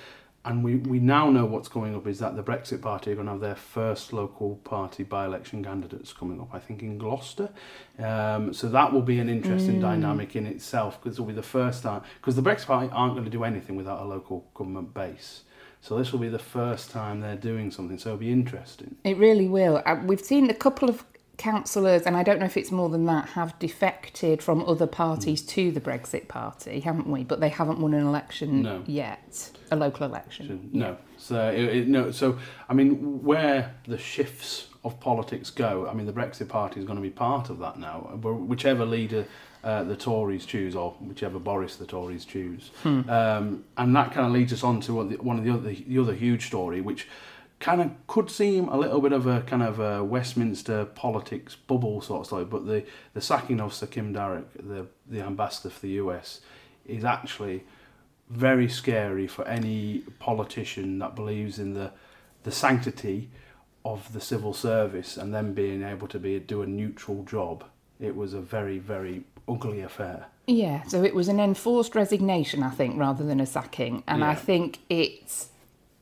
and 0.46 0.62
we, 0.62 0.76
we 0.76 1.00
now 1.00 1.28
know 1.28 1.44
what's 1.44 1.68
coming 1.68 1.96
up 1.96 2.06
is 2.06 2.20
that 2.20 2.36
the 2.36 2.42
Brexit 2.42 2.80
Party 2.80 3.10
are 3.10 3.16
going 3.16 3.26
to 3.26 3.32
have 3.32 3.40
their 3.40 3.56
first 3.56 4.12
local 4.12 4.56
party 4.62 5.02
by-election 5.02 5.64
candidates 5.64 6.12
coming 6.12 6.40
up, 6.40 6.50
I 6.52 6.60
think 6.60 6.82
in 6.82 6.98
Gloucester. 6.98 7.50
Um, 7.98 8.54
so 8.54 8.68
that 8.68 8.92
will 8.92 9.02
be 9.02 9.18
an 9.18 9.28
interesting 9.28 9.80
dynamic 9.80 10.36
in 10.36 10.46
itself 10.46 11.02
because 11.02 11.18
it 11.18 11.20
will 11.20 11.28
be 11.28 11.34
the 11.34 11.42
first 11.42 11.82
time, 11.82 12.02
because 12.20 12.36
the 12.36 12.42
Brexit 12.42 12.66
Party 12.66 12.88
aren't 12.92 13.14
going 13.14 13.24
to 13.24 13.30
do 13.30 13.42
anything 13.42 13.74
without 13.74 14.00
a 14.00 14.04
local 14.04 14.48
government 14.54 14.94
base. 14.94 15.42
So 15.80 15.98
this 15.98 16.12
will 16.12 16.20
be 16.20 16.28
the 16.28 16.38
first 16.38 16.92
time 16.92 17.20
they're 17.20 17.34
doing 17.34 17.72
something, 17.72 17.98
so 17.98 18.10
it'll 18.10 18.20
be 18.20 18.30
interesting. 18.30 18.94
It 19.02 19.16
really 19.16 19.48
will. 19.48 19.82
Uh, 19.84 19.96
we've 20.04 20.20
seen 20.20 20.48
a 20.48 20.54
couple 20.54 20.88
of 20.88 21.04
councillors, 21.36 22.02
and 22.02 22.16
I 22.16 22.22
don't 22.22 22.38
know 22.38 22.46
if 22.46 22.56
it's 22.56 22.70
more 22.72 22.88
than 22.88 23.04
that, 23.06 23.30
have 23.30 23.58
defected 23.58 24.42
from 24.42 24.62
other 24.66 24.86
parties 24.86 25.40
Hmm. 25.42 25.48
to 25.48 25.70
the 25.72 25.80
Brexit 25.80 26.28
Party, 26.28 26.80
haven't 26.80 27.06
we? 27.08 27.24
But 27.24 27.40
they 27.40 27.48
haven't 27.50 27.78
won 27.78 27.94
an 27.94 28.06
election 28.06 28.62
No. 28.62 28.82
yet, 28.86 29.50
a 29.70 29.76
local 29.76 30.06
election. 30.06 30.70
No. 30.72 30.96
So 31.18 31.48
it, 31.50 31.64
it, 31.76 31.88
no. 31.88 32.10
So 32.10 32.38
I 32.68 32.74
mean, 32.74 33.22
where 33.22 33.74
the 33.86 33.98
shifts 33.98 34.68
of 34.84 34.98
politics 35.00 35.50
go, 35.50 35.88
I 35.90 35.94
mean, 35.94 36.06
the 36.06 36.12
Brexit 36.12 36.48
Party 36.48 36.78
is 36.80 36.86
going 36.86 36.96
to 36.96 37.02
be 37.02 37.10
part 37.10 37.50
of 37.50 37.58
that 37.58 37.78
now. 37.78 38.00
Wh- 38.22 38.48
Whichever 38.48 38.84
leader 38.86 39.26
uh, 39.64 39.82
the 39.82 39.96
Tories 39.96 40.46
choose, 40.46 40.76
or 40.76 40.92
whichever 41.00 41.38
Boris 41.40 41.74
the 41.76 41.86
Tories 41.86 42.24
choose, 42.24 42.70
um, 42.84 43.64
and 43.76 43.96
that 43.96 44.12
kind 44.12 44.26
of 44.26 44.32
leads 44.32 44.52
us 44.52 44.62
on 44.62 44.80
to 44.82 44.92
the, 45.08 45.16
one 45.16 45.38
of 45.38 45.44
the 45.44 45.50
other 45.52 45.72
the 45.72 45.98
other 45.98 46.14
huge 46.14 46.46
story, 46.46 46.80
which 46.80 47.08
kind 47.60 47.80
of 47.80 47.90
could 48.06 48.30
seem 48.30 48.68
a 48.68 48.76
little 48.76 49.00
bit 49.00 49.12
of 49.12 49.26
a 49.26 49.40
kind 49.42 49.62
of 49.62 49.80
a 49.80 50.04
Westminster 50.04 50.84
politics 50.84 51.56
bubble 51.56 52.00
sort 52.00 52.20
of 52.20 52.26
story, 52.26 52.44
but 52.44 52.66
the 52.66 52.84
the 53.14 53.20
sacking 53.20 53.60
of 53.60 53.72
Sir 53.74 53.86
Kim 53.86 54.14
Darroch, 54.14 54.46
the 54.54 54.86
the 55.06 55.20
ambassador 55.20 55.70
for 55.70 55.80
the 55.80 55.92
US, 55.92 56.40
is 56.84 57.04
actually 57.04 57.64
very 58.28 58.68
scary 58.68 59.26
for 59.26 59.46
any 59.46 59.98
politician 60.18 60.98
that 60.98 61.14
believes 61.14 61.58
in 61.58 61.74
the 61.74 61.92
the 62.42 62.52
sanctity 62.52 63.30
of 63.84 64.12
the 64.12 64.20
civil 64.20 64.52
service 64.52 65.16
and 65.16 65.32
then 65.32 65.54
being 65.54 65.82
able 65.82 66.08
to 66.08 66.18
be 66.18 66.38
do 66.38 66.62
a 66.62 66.66
neutral 66.66 67.22
job. 67.24 67.64
It 68.00 68.14
was 68.14 68.34
a 68.34 68.40
very 68.40 68.78
very 68.78 69.24
ugly 69.48 69.80
affair. 69.80 70.26
Yeah, 70.46 70.84
so 70.84 71.02
it 71.02 71.14
was 71.14 71.28
an 71.28 71.40
enforced 71.40 71.94
resignation, 71.94 72.62
I 72.62 72.70
think, 72.70 72.96
rather 72.96 73.24
than 73.24 73.40
a 73.40 73.46
sacking. 73.46 74.04
And 74.06 74.22
I 74.22 74.34
think 74.34 74.78
it's, 74.88 75.48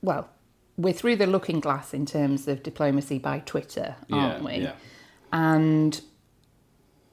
well, 0.02 0.28
we're 0.76 0.92
through 0.92 1.16
the 1.16 1.26
looking 1.26 1.60
glass 1.60 1.94
in 1.94 2.04
terms 2.06 2.48
of 2.48 2.62
diplomacy 2.62 3.18
by 3.18 3.40
Twitter, 3.40 3.96
aren't 4.10 4.44
we? 4.44 4.56
Yeah. 4.56 4.72
And 5.32 6.00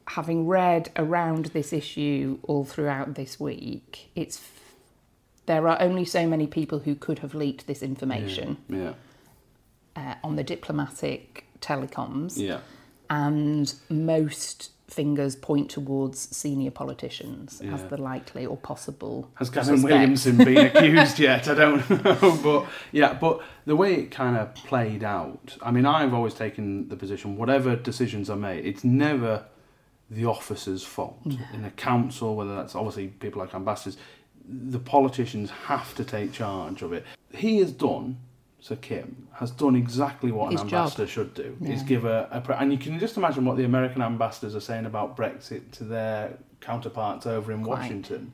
having 0.08 0.48
read 0.48 0.90
around 0.96 1.46
this 1.48 1.72
issue 1.72 2.40
all 2.44 2.66
throughout 2.66 3.16
this 3.16 3.40
week, 3.40 4.10
it's 4.16 4.42
there 5.46 5.68
are 5.68 5.82
only 5.82 6.06
so 6.06 6.28
many 6.28 6.48
people 6.48 6.80
who 6.80 6.96
could 6.96 7.20
have 7.20 7.34
leaked 7.34 7.66
this 7.68 7.82
information 7.82 8.58
Yeah. 8.70 8.94
uh, 9.96 10.16
on 10.24 10.36
the 10.36 10.44
diplomatic 10.44 11.46
telecoms, 11.62 12.38
Yeah. 12.38 12.60
and 13.10 13.74
most 13.90 14.72
fingers 14.92 15.36
point 15.36 15.70
towards 15.70 16.36
senior 16.36 16.72
politicians 16.72 17.62
as 17.62 17.84
the 17.86 17.98
likely 17.98 18.46
or 18.46 18.58
possible. 18.58 19.32
Has 19.36 19.50
Gavin 19.50 19.78
suspect. 19.78 19.94
Williamson 19.94 20.38
been 20.38 20.58
accused 20.76 21.18
yet? 21.18 21.48
I 21.48 21.54
don't 21.54 21.90
know. 21.90 22.40
But 22.44 22.66
yeah, 22.92 23.14
but 23.14 23.42
the 23.66 23.76
way 23.76 23.94
it 23.96 24.12
kind 24.12 24.36
of 24.36 24.54
played 24.54 25.04
out, 25.04 25.58
I 25.62 25.72
mean, 25.72 25.86
I've 25.86 26.14
always 26.14 26.34
taken 26.34 26.90
the 26.90 26.96
position 26.98 27.38
whatever 27.38 27.76
decisions 27.76 28.30
are 28.30 28.36
made, 28.36 28.66
it's 28.66 28.84
never 28.84 29.46
the 30.10 30.26
officer's 30.26 30.84
fault. 30.84 31.22
In 31.54 31.64
a 31.64 31.72
council, 31.72 32.36
whether 32.36 32.54
that's 32.54 32.76
obviously 32.76 33.08
people 33.08 33.42
like 33.42 33.56
ambassadors, 33.56 33.98
the 34.46 34.80
politicians 34.80 35.50
have 35.68 35.96
to 35.96 36.04
take 36.04 36.34
charge 36.34 36.82
of 36.82 36.92
it. 36.92 37.06
He 37.34 37.60
has 37.60 37.72
done. 37.72 38.18
Sir 38.62 38.76
Kim 38.76 39.28
has 39.34 39.50
done 39.50 39.76
exactly 39.76 40.32
what 40.32 40.52
His 40.52 40.62
an 40.62 40.70
job. 40.70 40.80
ambassador 40.82 41.08
should 41.08 41.34
do. 41.34 41.58
Is 41.64 41.82
give 41.82 42.06
a, 42.06 42.28
a 42.32 42.42
pre- 42.42 42.56
and 42.56 42.72
you 42.72 42.78
can 42.78 43.00
just 43.00 43.18
imagine 43.18 43.44
what 43.44 43.58
the 43.58 43.64
American 43.66 44.04
ambassadors 44.04 44.56
are 44.56 44.60
saying 44.62 44.86
about 44.86 45.18
Brexit 45.18 45.72
to 45.72 45.84
their 45.84 46.38
counterparts 46.62 47.26
over 47.26 47.52
in 47.52 47.64
Quite. 47.64 47.80
Washington. 47.80 48.34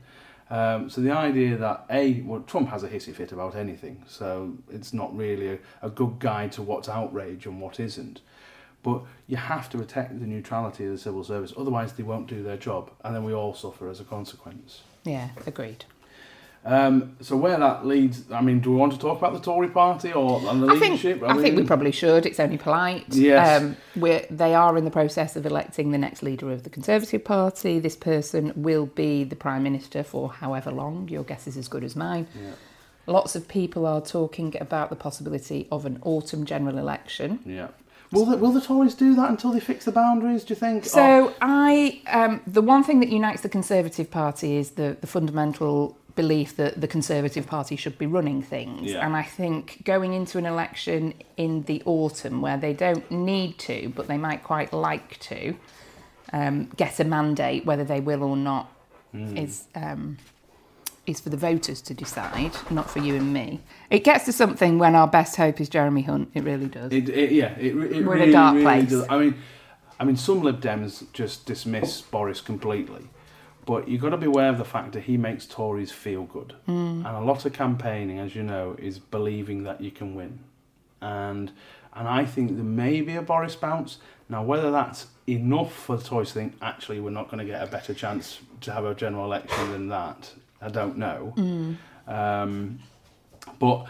Um, 0.50 0.90
so 0.90 1.00
the 1.00 1.10
idea 1.12 1.56
that 1.56 1.86
a 1.90 2.20
well, 2.22 2.40
Trump 2.42 2.68
has 2.68 2.82
a 2.82 2.88
hissy 2.88 3.14
fit 3.14 3.32
about 3.32 3.54
anything, 3.56 4.04
so 4.06 4.52
it's 4.70 4.92
not 4.92 5.16
really 5.16 5.48
a, 5.52 5.58
a 5.82 5.90
good 5.90 6.18
guide 6.18 6.52
to 6.52 6.62
what's 6.62 6.88
outrage 6.90 7.46
and 7.46 7.60
what 7.60 7.80
isn't. 7.80 8.20
But 8.82 9.02
you 9.26 9.36
have 9.38 9.68
to 9.70 9.78
protect 9.78 10.20
the 10.20 10.26
neutrality 10.26 10.84
of 10.84 10.92
the 10.92 10.98
civil 10.98 11.24
service, 11.24 11.52
otherwise 11.56 11.94
they 11.94 12.02
won't 12.02 12.26
do 12.28 12.42
their 12.42 12.56
job, 12.58 12.90
and 13.02 13.14
then 13.14 13.24
we 13.24 13.32
all 13.32 13.54
suffer 13.54 13.88
as 13.88 13.98
a 13.98 14.04
consequence. 14.04 14.82
Yeah, 15.04 15.30
agreed. 15.46 15.84
Um, 16.64 17.16
so 17.20 17.36
where 17.36 17.56
that 17.58 17.86
leads, 17.86 18.30
I 18.30 18.40
mean, 18.42 18.60
do 18.60 18.70
we 18.70 18.76
want 18.76 18.92
to 18.92 18.98
talk 18.98 19.16
about 19.18 19.32
the 19.32 19.40
Tory 19.40 19.68
Party 19.68 20.12
or 20.12 20.40
and 20.50 20.62
the 20.62 20.66
I 20.66 20.78
think, 20.78 21.02
leadership? 21.02 21.22
I 21.22 21.40
think 21.40 21.56
we 21.56 21.64
probably 21.64 21.92
should. 21.92 22.26
It's 22.26 22.38
only 22.40 22.58
polite. 22.58 23.06
Yes. 23.08 23.62
Um, 23.62 23.76
we're, 23.96 24.26
they 24.30 24.54
are 24.54 24.76
in 24.76 24.84
the 24.84 24.90
process 24.90 25.34
of 25.36 25.46
electing 25.46 25.92
the 25.92 25.98
next 25.98 26.22
leader 26.22 26.50
of 26.52 26.64
the 26.64 26.70
Conservative 26.70 27.24
Party. 27.24 27.78
This 27.78 27.96
person 27.96 28.52
will 28.54 28.86
be 28.86 29.24
the 29.24 29.36
Prime 29.36 29.62
Minister 29.62 30.02
for 30.02 30.30
however 30.30 30.70
long. 30.70 31.08
Your 31.08 31.22
guess 31.24 31.46
is 31.46 31.56
as 31.56 31.68
good 31.68 31.84
as 31.84 31.96
mine. 31.96 32.26
Lots 33.06 33.34
of 33.34 33.48
people 33.48 33.86
are 33.86 34.02
talking 34.02 34.54
about 34.60 34.90
the 34.90 34.96
possibility 34.96 35.66
of 35.72 35.86
an 35.86 35.98
autumn 36.02 36.44
general 36.44 36.76
election. 36.76 37.38
Yeah. 37.46 37.68
Will 38.10 38.24
the, 38.24 38.36
will 38.38 38.52
the 38.52 38.60
Tories 38.62 38.94
do 38.94 39.14
that 39.16 39.28
until 39.28 39.52
they 39.52 39.60
fix 39.60 39.84
the 39.84 39.92
boundaries? 39.92 40.42
Do 40.44 40.52
you 40.52 40.56
think? 40.56 40.86
Or- 40.86 40.88
So 40.88 41.34
I, 41.42 42.00
um, 42.06 42.40
the 42.46 42.62
one 42.62 42.82
thing 42.82 43.00
that 43.00 43.10
unites 43.10 43.42
the 43.42 43.50
Conservative 43.50 44.10
Party 44.10 44.56
is 44.56 44.70
the, 44.72 44.96
the 45.00 45.06
fundamental 45.06 45.97
belief 46.22 46.56
that 46.56 46.72
the 46.84 46.88
Conservative 46.96 47.46
Party 47.46 47.76
should 47.76 47.96
be 48.04 48.08
running 48.18 48.40
things. 48.42 48.90
Yeah. 48.90 49.04
And 49.04 49.16
I 49.22 49.22
think 49.38 49.62
going 49.84 50.12
into 50.12 50.36
an 50.42 50.46
election 50.54 51.14
in 51.36 51.62
the 51.70 51.78
autumn 51.84 52.36
where 52.46 52.58
they 52.64 52.74
don't 52.84 53.08
need 53.10 53.52
to, 53.70 53.78
but 53.96 54.04
they 54.08 54.18
might 54.18 54.42
quite 54.42 54.70
like 54.72 55.18
to, 55.30 55.40
um, 56.32 56.54
get 56.76 57.00
a 57.00 57.04
mandate, 57.04 57.64
whether 57.64 57.84
they 57.84 58.00
will 58.00 58.22
or 58.22 58.36
not, 58.36 58.64
is 59.14 59.54
um, 59.74 60.18
is 61.06 61.20
for 61.20 61.30
the 61.30 61.36
voters 61.36 61.80
to 61.88 61.94
decide, 61.94 62.52
not 62.70 62.90
for 62.90 63.00
you 63.06 63.14
and 63.16 63.32
me. 63.32 63.60
It 63.90 64.04
gets 64.04 64.24
to 64.26 64.32
something 64.32 64.78
when 64.78 64.94
our 64.94 65.06
best 65.06 65.36
hope 65.36 65.60
is 65.60 65.68
Jeremy 65.68 66.02
Hunt. 66.02 66.30
It 66.34 66.44
really 66.44 66.66
does. 66.66 66.92
It, 66.92 67.08
it, 67.08 67.32
yeah, 67.32 67.52
it, 67.58 67.74
it 67.74 68.04
We're 68.06 68.16
in 68.16 68.28
a 68.28 68.32
dark 68.32 68.54
really 68.54 68.64
place. 68.64 68.90
does. 68.90 69.06
I 69.08 69.18
mean, 69.18 69.34
I 69.98 70.04
mean, 70.04 70.16
some 70.16 70.42
Lib 70.42 70.60
Dems 70.60 71.04
just 71.12 71.46
dismiss 71.46 72.02
Boris 72.02 72.40
completely, 72.40 73.04
but 73.68 73.86
you've 73.86 74.00
got 74.00 74.08
to 74.08 74.16
be 74.16 74.24
aware 74.24 74.48
of 74.48 74.56
the 74.56 74.64
fact 74.64 74.92
that 74.92 75.02
he 75.02 75.18
makes 75.18 75.44
Tories 75.44 75.92
feel 75.92 76.22
good, 76.24 76.54
Hmm. 76.64 77.04
and 77.06 77.14
a 77.14 77.20
lot 77.20 77.44
of 77.44 77.52
campaigning, 77.52 78.18
as 78.18 78.34
you 78.34 78.42
know, 78.42 78.74
is 78.78 78.98
believing 78.98 79.64
that 79.64 79.82
you 79.82 79.90
can 79.90 80.14
win, 80.14 80.38
and 81.02 81.52
and 81.92 82.08
I 82.08 82.24
think 82.24 82.56
there 82.56 82.64
may 82.64 83.02
be 83.02 83.14
a 83.16 83.20
Boris 83.22 83.56
bounce. 83.56 83.98
Now, 84.30 84.42
whether 84.42 84.70
that's 84.70 85.08
enough 85.26 85.72
for 85.74 85.98
the 85.98 86.02
Tories 86.02 86.28
to 86.28 86.34
think 86.34 86.54
actually 86.62 86.98
we're 87.00 87.18
not 87.20 87.26
going 87.30 87.40
to 87.46 87.50
get 87.52 87.62
a 87.62 87.66
better 87.66 87.92
chance 87.92 88.40
to 88.62 88.72
have 88.72 88.84
a 88.86 88.94
general 88.94 89.24
election 89.26 89.70
than 89.72 89.88
that, 89.88 90.32
I 90.62 90.68
don't 90.68 90.96
know. 90.96 91.32
Hmm. 91.36 91.72
Um, 92.06 92.78
but 93.58 93.84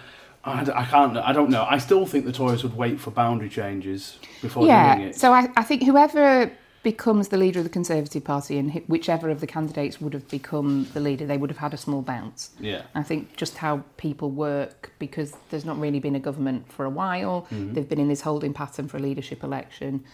I, 0.45 0.63
I 0.83 0.85
can't. 0.87 1.17
I 1.19 1.33
don't 1.33 1.51
know. 1.51 1.65
I 1.71 1.79
still 1.79 2.05
think 2.05 2.25
the 2.25 2.33
Tories 2.33 2.65
would 2.65 2.77
wait 2.77 2.99
for 2.99 3.13
boundary 3.13 3.49
changes 3.49 4.19
before 4.43 4.65
doing 4.65 4.75
yeah. 4.75 4.99
it. 4.99 5.15
So 5.15 5.33
I, 5.33 5.49
I 5.57 5.63
think 5.63 5.85
whoever 5.85 6.51
becomes 6.83 7.29
the 7.29 7.37
leader 7.37 7.59
of 7.59 7.65
the 7.65 7.71
Conservative 7.71 8.25
Party 8.25 8.57
and 8.59 8.73
whichever 8.87 9.31
of 9.31 9.41
the 9.41 9.47
candidates 9.47 10.01
would 10.01 10.15
have 10.15 10.29
become 10.29 10.87
the 10.95 11.01
leader, 11.01 11.27
they 11.27 11.37
would 11.37 11.51
have 11.51 11.59
had 11.59 11.75
a 11.75 11.77
small 11.77 12.03
bounce. 12.03 12.51
yeah. 12.61 12.83
I 12.95 13.03
think 13.03 13.37
just 13.37 13.59
how 13.59 13.83
people 13.97 14.31
work, 14.31 14.93
because 14.99 15.35
there's 15.51 15.65
not 15.65 15.79
really 15.79 16.01
been 16.01 16.15
a 16.15 16.21
government 16.21 16.73
for 16.73 16.85
a 16.85 16.91
while. 16.91 17.47
Mm-hmm. 17.51 17.75
They've 17.75 17.89
been 17.89 18.01
in 18.01 18.09
this 18.09 18.21
holding 18.21 18.55
pattern 18.55 18.89
for 18.89 18.97
a 18.97 19.01
leadership 19.01 19.43
election. 19.43 20.05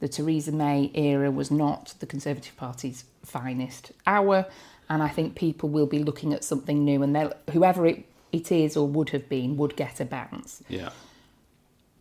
The 0.00 0.08
Theresa 0.08 0.52
May 0.52 0.90
era 0.94 1.30
was 1.30 1.50
not 1.50 1.94
the 2.00 2.06
Conservative 2.06 2.56
Party's 2.56 3.04
finest 3.24 3.92
hour, 4.06 4.46
and 4.88 5.02
I 5.02 5.08
think 5.08 5.34
people 5.34 5.68
will 5.68 5.86
be 5.86 6.00
looking 6.00 6.32
at 6.32 6.44
something 6.44 6.84
new, 6.84 7.02
and 7.02 7.14
they'll, 7.14 7.32
whoever 7.52 7.86
it, 7.86 8.04
it 8.32 8.50
is 8.50 8.76
or 8.76 8.86
would 8.88 9.10
have 9.10 9.28
been 9.28 9.56
would 9.56 9.76
get 9.76 10.00
a 10.00 10.04
bounce. 10.04 10.62
Yeah. 10.68 10.90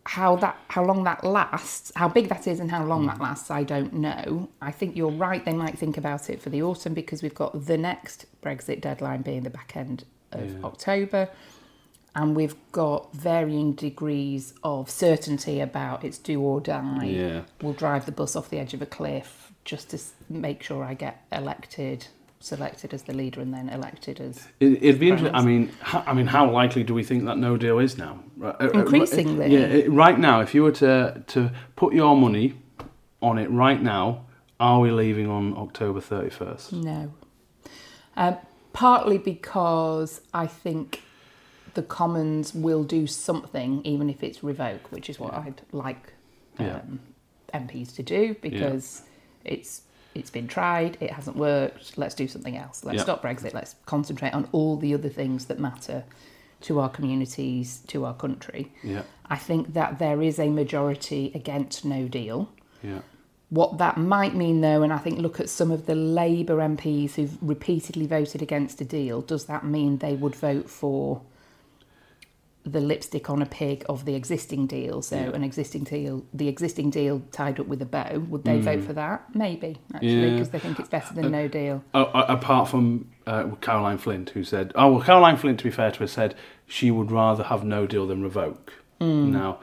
How 0.06 0.36
that, 0.38 0.58
how 0.70 0.84
long 0.84 1.04
that 1.04 1.24
lasts, 1.24 1.92
how 1.96 2.08
big 2.08 2.28
that 2.30 2.48
is, 2.48 2.60
and 2.60 2.72
how 2.72 2.84
long 2.84 3.06
that 3.06 3.18
Mm. 3.18 3.22
lasts, 3.22 3.52
I 3.52 3.64
don't 3.64 3.94
know. 3.94 4.50
I 4.62 4.72
think 4.72 4.96
you're 4.96 5.12
right. 5.12 5.46
They 5.46 5.54
might 5.54 5.78
think 5.78 5.96
about 5.98 6.30
it 6.30 6.42
for 6.42 6.50
the 6.50 6.64
autumn 6.64 6.94
because 6.96 7.22
we've 7.22 7.36
got 7.36 7.66
the 7.68 7.78
next 7.78 8.26
Brexit 8.42 8.82
deadline 8.82 9.22
being 9.22 9.44
the 9.44 9.52
back 9.52 9.78
end 9.78 10.06
of 10.32 10.50
Yeah. 10.52 10.64
October, 10.64 11.30
and 12.16 12.36
we've 12.36 12.56
got 12.72 13.14
varying 13.14 13.74
degrees 13.74 14.54
of 14.64 14.90
certainty 14.90 15.60
about 15.62 16.04
it's 16.04 16.18
do 16.18 16.42
or 16.42 16.60
die. 16.60 17.06
Yeah. 17.06 17.42
We'll 17.62 17.74
drive 17.74 18.06
the 18.08 18.12
bus 18.12 18.36
off 18.36 18.50
the 18.50 18.58
edge 18.60 18.74
of 18.74 18.82
a 18.82 18.86
cliff 18.88 19.52
just 19.66 19.92
to 19.92 20.00
make 20.30 20.64
sure 20.64 20.84
I 20.84 20.96
get 20.96 21.24
elected, 21.32 22.08
selected 22.44 22.94
as 22.94 23.04
the 23.04 23.14
leader, 23.14 23.42
and 23.42 23.54
then 23.54 23.70
elected 23.70 24.20
as 24.20 24.48
It, 24.60 24.84
it'd 24.84 25.00
be 25.00 25.10
interesting. 25.10 25.36
I 25.36 25.42
mean, 25.44 25.72
how, 25.82 26.04
I 26.06 26.14
mean, 26.14 26.28
how 26.28 26.50
likely 26.50 26.84
do 26.84 26.94
we 26.94 27.04
think 27.04 27.26
that 27.26 27.38
no 27.38 27.58
deal 27.58 27.80
is 27.80 27.98
now? 27.98 28.20
Right, 28.38 28.56
uh, 28.60 28.66
uh, 28.66 28.80
Increasingly. 28.80 29.48
Yeah. 29.56 29.86
Right 29.90 30.20
now, 30.20 30.42
if 30.42 30.54
you 30.56 30.64
were 30.64 30.72
to 30.74 31.24
to 31.28 31.52
put 31.76 31.94
your 31.94 32.16
money 32.16 32.56
on 33.22 33.38
it 33.38 33.50
right 33.50 33.82
now, 33.82 34.26
are 34.60 34.80
we 34.80 34.92
leaving 34.92 35.28
on 35.30 35.56
October 35.58 36.02
thirty 36.02 36.30
first? 36.30 36.74
No. 36.74 37.14
Um, 38.18 38.38
partly 38.74 39.18
because 39.18 40.22
I 40.34 40.48
think 40.48 41.02
the 41.74 41.82
Commons 41.82 42.54
will 42.54 42.84
do 42.84 43.08
something, 43.08 43.82
even 43.86 44.10
if 44.10 44.24
it's 44.24 44.44
revoke, 44.44 44.92
which 44.92 45.10
is 45.10 45.20
what 45.20 45.34
I'd 45.34 45.62
like 45.72 46.14
um, 46.60 46.66
Yeah. 46.66 46.82
MPs 47.60 47.96
to 47.96 48.04
do 48.04 48.36
because 48.42 49.04
it's 49.46 49.82
it's 50.14 50.30
been 50.30 50.48
tried, 50.48 50.98
it 51.00 51.12
hasn't 51.12 51.38
worked. 51.38 51.98
Let's 51.98 52.16
do 52.16 52.28
something 52.28 52.58
else. 52.58 52.84
Let's 52.84 52.98
Yeah. 52.98 53.04
stop 53.04 53.24
Brexit. 53.24 53.54
Let's 53.54 53.76
concentrate 53.86 54.34
on 54.34 54.48
all 54.52 54.78
the 54.78 54.94
other 54.94 55.10
things 55.10 55.46
that 55.46 55.60
matter 55.60 56.04
to 56.62 56.80
our 56.80 56.90
communities, 56.90 57.82
to 57.88 58.06
our 58.06 58.14
country. 58.14 58.72
Yeah. 58.84 59.04
I 59.30 59.38
think 59.38 59.74
that 59.74 60.00
there 60.00 60.22
is 60.22 60.40
a 60.40 60.50
majority 60.50 61.32
against 61.34 61.86
No 61.86 62.08
Deal. 62.08 62.50
Yeah. 62.84 63.00
What 63.50 63.80
that 63.80 63.98
might 63.98 64.36
mean, 64.36 64.62
though, 64.62 64.82
and 64.82 64.94
I 64.94 64.98
think 64.98 65.20
look 65.20 65.40
at 65.40 65.50
some 65.50 65.72
of 65.72 65.86
the 65.86 65.96
Labour 65.96 66.62
MPs 66.62 67.16
who've 67.16 67.38
repeatedly 67.42 68.08
voted 68.08 68.42
against 68.42 68.80
a 68.80 68.86
deal, 68.86 69.22
does 69.22 69.46
that 69.46 69.66
mean 69.66 69.98
they 69.98 70.16
would 70.16 70.36
vote 70.36 70.70
for 70.70 71.22
the 72.64 72.80
lipstick 72.80 73.30
on 73.30 73.42
a 73.42 73.46
pig 73.46 73.84
of 73.90 74.06
the 74.06 74.14
existing 74.16 74.68
deal? 74.68 75.02
So, 75.02 75.18
an 75.18 75.44
existing 75.44 75.84
deal, 75.86 76.24
the 76.34 76.48
existing 76.48 76.90
deal 76.92 77.22
tied 77.32 77.60
up 77.60 77.68
with 77.68 77.82
a 77.82 77.86
bow, 77.86 78.20
would 78.30 78.44
they 78.44 78.60
vote 78.60 78.84
for 78.84 78.94
that? 78.94 79.24
Maybe, 79.36 79.78
actually, 79.94 80.10
Mm. 80.14 80.22
Yeah. 80.24 80.30
because 80.34 80.50
they 80.50 80.60
think 80.60 80.80
it's 80.80 80.90
better 80.90 81.14
than 81.14 81.32
no 81.32 81.48
deal. 81.48 81.84
Uh, 81.94 82.06
apart 82.28 82.70
from 82.70 83.10
uh, 83.28 83.50
Caroline 83.62 83.98
Flint, 83.98 84.32
who 84.32 84.44
said, 84.44 84.72
"Oh 84.76 84.94
well, 84.94 85.02
Caroline 85.04 85.38
Flint, 85.38 85.58
to 85.60 85.64
be 85.66 85.72
fair 85.72 85.92
to 85.92 86.00
her, 86.00 86.08
said 86.08 86.36
she 86.68 86.92
would 86.92 87.12
rather 87.12 87.44
have 87.44 87.64
no 87.64 87.86
deal 87.88 88.08
than 88.08 88.22
revoke." 88.24 88.74
Now, 89.00 89.60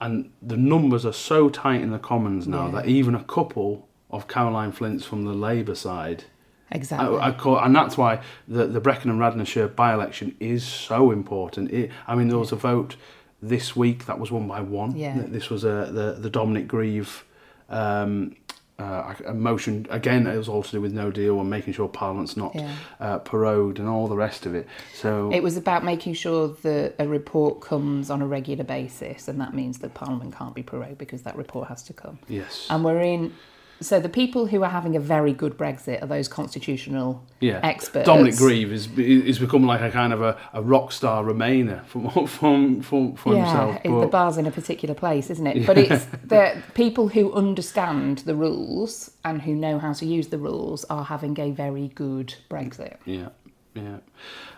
and 0.00 0.30
the 0.42 0.56
numbers 0.56 1.06
are 1.06 1.12
so 1.12 1.48
tight 1.48 1.80
in 1.80 1.90
the 1.90 1.98
Commons 1.98 2.48
now 2.48 2.66
Yeah. 2.66 2.72
that 2.72 2.86
even 2.88 3.14
a 3.14 3.22
couple 3.22 3.88
of 4.10 4.26
Caroline 4.26 4.72
Flints 4.72 5.04
from 5.04 5.24
the 5.24 5.32
Labour 5.32 5.74
side, 5.76 6.24
Exactly. 6.72 7.18
I, 7.18 7.28
I 7.28 7.32
call, 7.32 7.58
and 7.58 7.74
that's 7.74 7.96
why 7.98 8.20
the 8.48 8.66
the 8.66 8.80
Brecon 8.80 9.10
and 9.10 9.18
Radnorshire 9.20 9.74
by-election 9.74 10.36
is 10.40 10.64
so 10.64 11.10
important. 11.10 11.70
It, 11.72 11.90
I 12.06 12.14
mean, 12.14 12.28
there 12.28 12.38
was 12.38 12.52
a 12.52 12.56
vote 12.56 12.96
this 13.42 13.74
week 13.74 14.06
that 14.06 14.18
was 14.20 14.30
won 14.30 14.46
by 14.46 14.60
one. 14.60 14.96
Yeah. 14.96 15.22
This 15.26 15.50
was 15.50 15.64
a 15.64 15.90
the 15.92 16.16
the 16.20 16.30
Dominic 16.30 16.68
Grieve. 16.68 17.24
Um, 17.68 18.36
uh, 18.78 19.14
a 19.26 19.34
motion 19.34 19.86
again. 19.90 20.26
It 20.26 20.36
was 20.38 20.48
all 20.48 20.62
to 20.62 20.70
do 20.70 20.80
with 20.80 20.94
no 20.94 21.10
deal 21.10 21.38
and 21.38 21.50
making 21.50 21.74
sure 21.74 21.86
Parliament's 21.86 22.34
not 22.34 22.54
Yeah. 22.54 22.74
uh, 22.98 23.18
prorogued 23.18 23.78
and 23.78 23.86
all 23.86 24.08
the 24.08 24.16
rest 24.16 24.46
of 24.46 24.54
it. 24.54 24.66
So 24.94 25.30
It 25.30 25.42
was 25.42 25.58
about 25.58 25.84
making 25.84 26.14
sure 26.14 26.48
that 26.62 26.94
a 26.98 27.06
report 27.06 27.60
comes 27.60 28.08
on 28.08 28.22
a 28.22 28.26
regular 28.26 28.64
basis, 28.64 29.28
and 29.28 29.38
that 29.38 29.52
means 29.52 29.80
that 29.80 29.92
Parliament 29.92 30.34
can't 30.34 30.54
be 30.54 30.62
prorogued 30.62 30.96
because 30.96 31.22
that 31.22 31.36
report 31.36 31.68
has 31.68 31.82
to 31.84 31.92
come. 31.92 32.18
yes, 32.26 32.66
And 32.70 32.82
we're 32.82 33.00
in. 33.00 33.34
So 33.82 33.98
the 33.98 34.10
people 34.10 34.46
who 34.46 34.62
are 34.62 34.68
having 34.68 34.94
a 34.94 35.00
very 35.00 35.32
good 35.32 35.56
Brexit 35.56 36.02
are 36.02 36.06
those 36.06 36.28
constitutional 36.28 37.24
yeah. 37.40 37.60
experts. 37.62 38.06
Dominic 38.06 38.36
Grieve 38.36 38.72
is 38.72 38.86
is 38.98 39.38
become 39.38 39.64
like 39.64 39.80
a 39.80 39.90
kind 39.90 40.12
of 40.12 40.20
a, 40.20 40.36
a 40.52 40.62
rock 40.62 40.92
star 40.92 41.24
Remainer 41.24 41.84
from 41.86 42.26
from 42.26 42.82
from, 42.82 43.14
from 43.14 43.36
yeah, 43.36 43.44
himself. 43.44 43.76
it- 43.84 44.00
the 44.00 44.06
bar's 44.06 44.36
in 44.36 44.46
a 44.46 44.50
particular 44.50 44.94
place, 44.94 45.30
isn't 45.30 45.46
it? 45.46 45.66
But 45.66 45.78
it's 45.78 46.04
the 46.24 46.62
people 46.74 47.08
who 47.08 47.32
understand 47.32 48.18
the 48.18 48.34
rules 48.34 49.10
and 49.24 49.40
who 49.42 49.54
know 49.54 49.78
how 49.78 49.94
to 49.94 50.04
use 50.04 50.28
the 50.28 50.38
rules 50.38 50.84
are 50.84 51.04
having 51.04 51.38
a 51.40 51.50
very 51.50 51.88
good 51.88 52.34
Brexit. 52.50 52.96
Yeah, 53.06 53.28
yeah. 53.74 53.98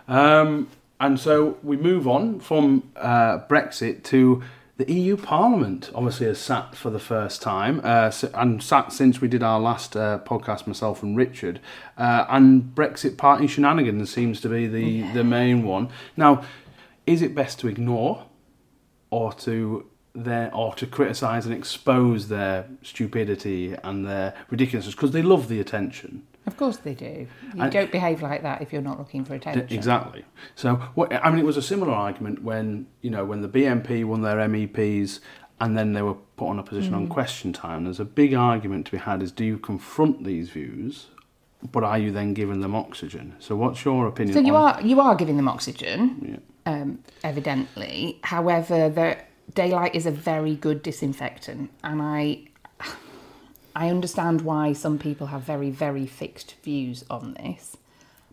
Um, 0.09 0.69
and 0.99 1.19
so 1.19 1.59
we 1.63 1.77
move 1.77 2.07
on 2.09 2.41
from 2.41 2.91
uh, 2.97 3.39
Brexit 3.49 4.03
to 4.05 4.43
the 4.77 4.93
EU 4.93 5.17
Parliament. 5.17 5.91
Obviously, 5.95 6.27
has 6.27 6.39
sat 6.39 6.75
for 6.75 6.91
the 6.91 6.99
first 6.99 7.43
time, 7.43 7.81
uh, 7.85 8.11
and 8.35 8.63
sat 8.63 8.93
since 8.93 9.21
we 9.21 9.29
did 9.29 9.43
our 9.43 9.61
last 9.61 9.97
uh, 9.97 10.19
podcast, 10.25 10.67
myself 10.67 11.03
and 11.03 11.17
Richard. 11.17 11.61
Uh, 11.97 12.25
and 12.29 12.75
Brexit 12.75 13.17
party 13.17 13.47
shenanigans 13.47 14.13
seems 14.13 14.41
to 14.41 14.49
be 14.49 14.67
the 14.67 15.03
the 15.13 15.25
main 15.25 15.63
one. 15.63 15.91
Now, 16.17 16.43
is 17.07 17.23
it 17.23 17.35
best 17.35 17.59
to 17.61 17.69
ignore, 17.69 18.27
or 19.11 19.33
to 19.35 19.87
their 20.15 20.55
or 20.55 20.75
to 20.75 20.87
criticise 20.87 21.47
and 21.47 21.55
expose 21.55 22.29
their 22.29 22.67
stupidity 22.83 23.75
and 23.83 24.07
their 24.07 24.35
ridiculousness 24.51 24.95
because 24.95 25.13
they 25.13 25.23
love 25.23 25.49
the 25.49 25.61
attention? 25.61 26.27
Of 26.47 26.57
course 26.57 26.79
they 26.79 26.95
do. 26.95 27.27
You 27.55 27.63
And- 27.63 27.73
don't 27.73 27.93
behave 27.93 28.21
like 28.23 28.43
that 28.43 28.63
if 28.63 28.73
you're 28.73 28.83
not 28.83 28.99
looking 28.99 29.25
for 29.25 29.35
attention. 29.35 29.67
Exactly. 29.71 30.25
So, 30.57 30.77
what, 30.95 31.13
I 31.25 31.31
mean, 31.31 31.39
it 31.39 31.45
was 31.47 31.57
a 31.57 31.63
similar 31.63 31.93
argument 31.93 32.43
when 32.43 32.87
you 33.01 33.11
know 33.11 33.25
when 33.25 33.43
the 33.43 33.49
BNP 33.49 34.05
won 34.05 34.23
their 34.23 34.39
MEPs 34.39 35.21
and 35.61 35.77
then 35.79 35.93
they 35.93 36.03
were 36.03 36.15
put 36.37 36.49
on 36.49 36.59
a 36.59 36.63
position 36.65 36.93
Mm. 36.95 36.97
on 36.97 37.07
question 37.09 37.53
time. 37.53 37.85
There's 37.85 38.01
a 38.01 38.05
big 38.05 38.35
argument 38.35 38.87
to 38.87 38.93
be 38.93 38.99
had: 38.99 39.23
is 39.23 39.31
do 39.31 39.45
you 39.45 39.57
confront 39.59 40.25
these 40.25 40.51
views, 40.51 41.07
but 41.71 41.85
are 41.85 41.99
you 41.99 42.11
then 42.11 42.35
giving 42.35 42.61
them 42.61 42.75
oxygen? 42.75 43.35
So, 43.39 43.55
what's 43.55 43.85
your 43.85 44.09
opinion? 44.09 44.35
So 44.35 44.41
you 44.41 44.57
on, 44.57 44.75
are 44.75 44.83
you 44.83 45.01
are 45.01 45.15
giving 45.15 45.37
them 45.37 45.49
oxygen, 45.49 46.41
Yeah. 46.67 46.73
um, 46.73 46.99
evidently. 47.23 48.19
However, 48.25 48.89
the 48.89 49.17
daylight 49.55 49.95
is 49.95 50.07
a 50.07 50.11
very 50.11 50.57
good 50.57 50.83
disinfectant, 50.83 51.71
and 51.85 52.03
I 52.03 52.41
I 53.75 53.89
understand 53.89 54.43
why 54.43 54.73
some 54.73 54.99
people 54.99 55.29
have 55.29 55.43
very 55.43 55.71
very 55.71 56.07
fixed 56.07 56.55
views 56.63 57.05
on 57.11 57.35
this. 57.35 57.77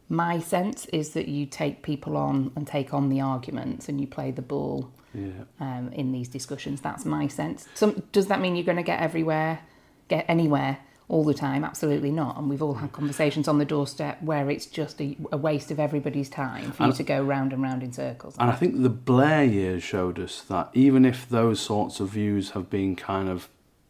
My 0.09 0.39
sense 0.39 0.85
is 0.87 1.09
that 1.11 1.27
you 1.27 1.45
take 1.45 1.83
people 1.83 2.17
on 2.17 2.51
and 2.55 2.65
take 2.65 2.93
on 2.93 3.09
the 3.09 3.21
arguments, 3.21 3.87
and 3.87 4.01
you 4.01 4.07
play 4.07 4.31
the 4.31 4.41
ball 4.41 4.91
Yeah. 5.13 5.43
um, 5.59 5.91
in 5.93 6.11
these 6.11 6.27
discussions. 6.27 6.81
That's 6.81 7.05
my 7.05 7.27
sense. 7.27 7.67
Some, 7.75 8.03
does 8.11 8.27
that 8.27 8.41
mean 8.41 8.55
you're 8.55 8.65
going 8.65 8.77
to 8.77 8.83
get 8.83 8.99
everywhere, 9.01 9.59
get 10.07 10.25
anywhere 10.27 10.79
all 11.07 11.23
the 11.23 11.33
time? 11.35 11.63
Absolutely 11.63 12.11
not. 12.11 12.37
And 12.37 12.49
we've 12.49 12.61
all 12.61 12.75
had 12.75 12.91
conversations 12.91 13.47
on 13.47 13.59
the 13.59 13.65
doorstep 13.65 14.21
where 14.23 14.49
it's 14.49 14.65
just 14.65 14.99
a, 14.99 15.15
a 15.31 15.37
waste 15.37 15.69
of 15.69 15.79
everybody's 15.79 16.29
time 16.29 16.71
for 16.71 16.87
you 16.87 16.93
to 16.93 17.03
go 17.03 17.21
round 17.23 17.53
and 17.53 17.61
round 17.61 17.83
in 17.83 17.91
circles. 17.93 18.35
And 18.39 18.49
I 18.49 18.55
think 18.55 18.81
the 18.81 18.89
Blair 18.89 19.43
years 19.43 19.83
showed 19.83 20.17
us 20.19 20.41
that 20.49 20.69
even 20.73 21.05
if 21.05 21.29
those 21.29 21.59
sorts 21.59 21.99
of 21.99 22.09
views 22.09 22.51
have 22.51 22.69
been 22.71 22.95
kind 22.95 23.29
of 23.29 23.47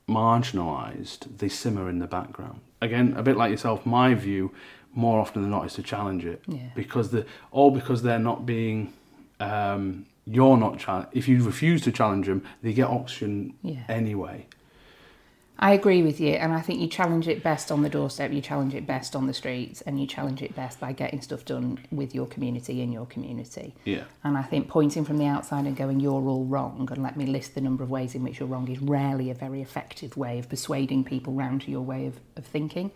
marginalised, 0.09 1.37
they 1.37 1.49
simmer 1.49 1.89
in 1.89 1.99
the 1.99 2.07
background. 2.07 2.59
Again, 2.81 3.13
a 3.17 3.23
bit 3.23 3.37
like 3.37 3.51
yourself, 3.51 3.85
my 3.85 4.13
view 4.13 4.51
more 4.93 5.19
often 5.19 5.41
than 5.41 5.51
not 5.51 5.65
is 5.65 5.73
to 5.75 5.83
challenge 5.83 6.25
it 6.25 6.41
Yeah. 6.47 6.69
because 6.75 7.11
the 7.11 7.25
all 7.51 7.71
because 7.71 8.01
they're 8.01 8.19
not 8.31 8.45
being 8.45 8.91
um, 9.39 10.05
you're 10.25 10.57
not 10.57 10.79
if 11.13 11.27
you 11.27 11.43
refuse 11.43 11.81
to 11.83 11.91
challenge 11.91 12.27
them, 12.27 12.43
they 12.61 12.73
get 12.73 12.87
oxygen 12.87 13.53
Yeah. 13.61 13.83
anyway. 13.87 14.47
I 15.61 15.73
agree 15.73 16.01
with 16.03 16.21
you, 16.21 16.31
and 16.35 16.53
I 16.53 16.61
think 16.61 16.79
you 16.79 16.87
challenge 16.87 17.27
it 17.27 17.43
best 17.43 17.69
on 17.69 17.81
the 17.81 17.89
doorstep, 17.89 18.31
you 18.31 18.39
challenge 18.39 18.73
it 18.73 18.87
best 18.87 19.13
on 19.13 19.27
the 19.27 19.33
streets, 19.33 19.81
and 19.81 19.99
you 19.99 20.07
challenge 20.07 20.41
it 20.41 20.55
best 20.55 20.79
by 20.79 20.93
getting 20.93 21.21
stuff 21.21 21.43
done 21.43 21.79
with 21.91 22.15
your 22.15 22.27
community 22.27 22.81
in 22.81 22.93
your 22.93 23.05
community. 23.05 23.75
Yeah. 23.83 24.05
And 24.23 24.37
I 24.37 24.43
think 24.43 24.69
pointing 24.69 25.03
from 25.03 25.17
the 25.17 25.25
outside 25.25 25.65
and 25.65 25.75
going, 25.75 25.99
you're 25.99 26.13
all 26.13 26.45
wrong, 26.45 26.87
and 26.89 27.03
let 27.03 27.17
me 27.17 27.25
list 27.25 27.55
the 27.55 27.61
number 27.61 27.83
of 27.83 27.89
ways 27.89 28.15
in 28.15 28.23
which 28.23 28.39
you're 28.39 28.47
wrong 28.47 28.69
is 28.69 28.79
rarely 28.79 29.29
a 29.29 29.33
very 29.33 29.61
effective 29.61 30.15
way 30.15 30.39
of 30.39 30.47
persuading 30.47 31.03
people 31.03 31.33
round 31.33 31.63
to 31.63 31.71
your 31.71 31.81
way 31.81 32.05
of, 32.05 32.21
of 32.37 32.45
thinking. 32.45 32.91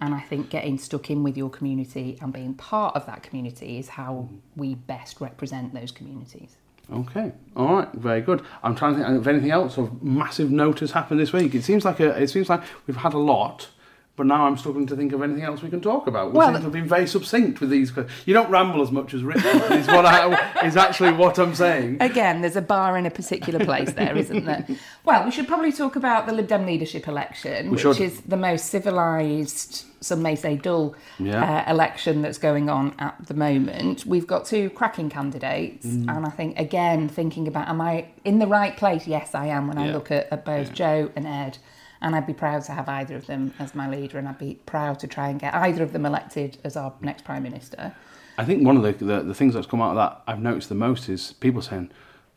And 0.00 0.14
I 0.14 0.20
think 0.20 0.48
getting 0.48 0.78
stuck 0.78 1.10
in 1.10 1.22
with 1.22 1.36
your 1.36 1.50
community 1.50 2.18
and 2.22 2.32
being 2.32 2.54
part 2.54 2.96
of 2.96 3.04
that 3.06 3.22
community 3.22 3.78
is 3.78 3.88
how 3.88 4.30
we 4.54 4.74
best 4.74 5.20
represent 5.20 5.74
those 5.74 5.92
communities. 5.92 6.56
Okay, 6.92 7.32
all 7.56 7.76
right, 7.76 7.92
very 7.94 8.20
good. 8.20 8.42
I'm 8.62 8.76
trying 8.76 8.94
to 8.94 9.04
think 9.04 9.18
of 9.18 9.26
anything 9.26 9.50
else 9.50 9.76
of 9.76 10.02
massive 10.04 10.52
note 10.52 10.78
has 10.80 10.92
happened 10.92 11.18
this 11.18 11.32
week. 11.32 11.54
It 11.54 11.64
seems 11.64 11.84
like 11.84 11.98
a, 11.98 12.20
it 12.22 12.28
seems 12.28 12.48
like 12.48 12.62
we've 12.86 12.96
had 12.96 13.12
a 13.12 13.18
lot, 13.18 13.70
but 14.16 14.26
now 14.26 14.46
I'm 14.46 14.56
struggling 14.56 14.86
to 14.86 14.96
think 14.96 15.12
of 15.12 15.22
anything 15.22 15.44
else 15.44 15.62
we 15.62 15.68
can 15.68 15.80
talk 15.80 16.06
about. 16.06 16.32
We 16.32 16.38
Well- 16.38 16.48
seem 16.48 16.56
to 16.56 16.62
have 16.62 16.72
been 16.72 16.88
very 16.88 17.06
succinct 17.06 17.60
with 17.60 17.68
these. 17.70 17.92
You 18.24 18.32
don't 18.34 18.50
ramble 18.50 18.80
as 18.82 18.90
much 18.90 19.12
as 19.14 19.22
Richard. 19.22 19.44
is 19.72 19.86
what 19.86 20.06
I, 20.06 20.64
is 20.66 20.76
actually 20.76 21.12
what 21.12 21.38
I'm 21.38 21.54
saying. 21.54 21.98
Again, 22.00 22.40
there's 22.40 22.56
a 22.56 22.62
bar 22.62 22.96
in 22.96 23.04
a 23.06 23.10
particular 23.10 23.64
place 23.64 23.92
there, 23.92 24.16
isn't 24.16 24.44
there? 24.46 24.66
Well, 25.04 25.24
we 25.24 25.30
should 25.30 25.46
probably 25.46 25.70
talk 25.70 25.94
about 25.94 26.26
the 26.26 26.32
Lib 26.32 26.48
Dem 26.48 26.66
leadership 26.66 27.06
election, 27.06 27.70
which 27.70 27.82
should. 27.82 28.00
is 28.00 28.22
the 28.22 28.36
most 28.36 28.66
civilised, 28.66 29.84
some 30.00 30.20
may 30.22 30.34
say 30.34 30.56
dull, 30.56 30.94
Yeah. 31.18 31.64
uh, 31.66 31.70
election 31.70 32.22
that's 32.22 32.38
going 32.38 32.68
on 32.68 32.92
at 32.98 33.14
the 33.26 33.34
moment. 33.34 34.04
We've 34.06 34.26
got 34.26 34.46
two 34.46 34.70
cracking 34.70 35.08
candidates, 35.10 35.86
Mm. 35.86 36.16
and 36.16 36.26
I 36.26 36.30
think, 36.30 36.58
again, 36.58 37.08
thinking 37.08 37.46
about, 37.46 37.68
am 37.68 37.80
I 37.80 38.06
in 38.24 38.38
the 38.40 38.46
right 38.46 38.76
place? 38.76 39.06
Yes, 39.06 39.34
I 39.34 39.46
am 39.46 39.68
when 39.68 39.78
I 39.78 39.90
look 39.92 40.10
at, 40.10 40.26
at 40.32 40.44
both 40.44 40.72
Joe 40.72 41.10
and 41.14 41.26
Ed. 41.26 41.58
And 42.00 42.14
I'd 42.14 42.26
be 42.26 42.34
proud 42.34 42.62
to 42.64 42.72
have 42.72 42.88
either 42.88 43.16
of 43.16 43.26
them 43.26 43.54
as 43.58 43.74
my 43.74 43.88
leader, 43.88 44.18
and 44.18 44.28
I'd 44.28 44.38
be 44.38 44.58
proud 44.66 44.98
to 45.00 45.06
try 45.06 45.28
and 45.28 45.40
get 45.40 45.54
either 45.54 45.82
of 45.82 45.92
them 45.92 46.04
elected 46.04 46.58
as 46.64 46.76
our 46.76 46.92
next 47.00 47.24
Prime 47.24 47.42
Minister. 47.42 47.94
I 48.38 48.44
think 48.44 48.66
one 48.66 48.76
of 48.76 48.82
the, 48.82 48.92
the 49.04 49.22
the 49.22 49.34
things 49.34 49.54
that's 49.54 49.66
come 49.66 49.80
out 49.80 49.90
of 49.90 49.96
that 49.96 50.22
I've 50.26 50.40
noticed 50.40 50.68
the 50.68 50.74
most 50.74 51.08
is 51.08 51.32
people 51.34 51.62
saying, 51.62 51.90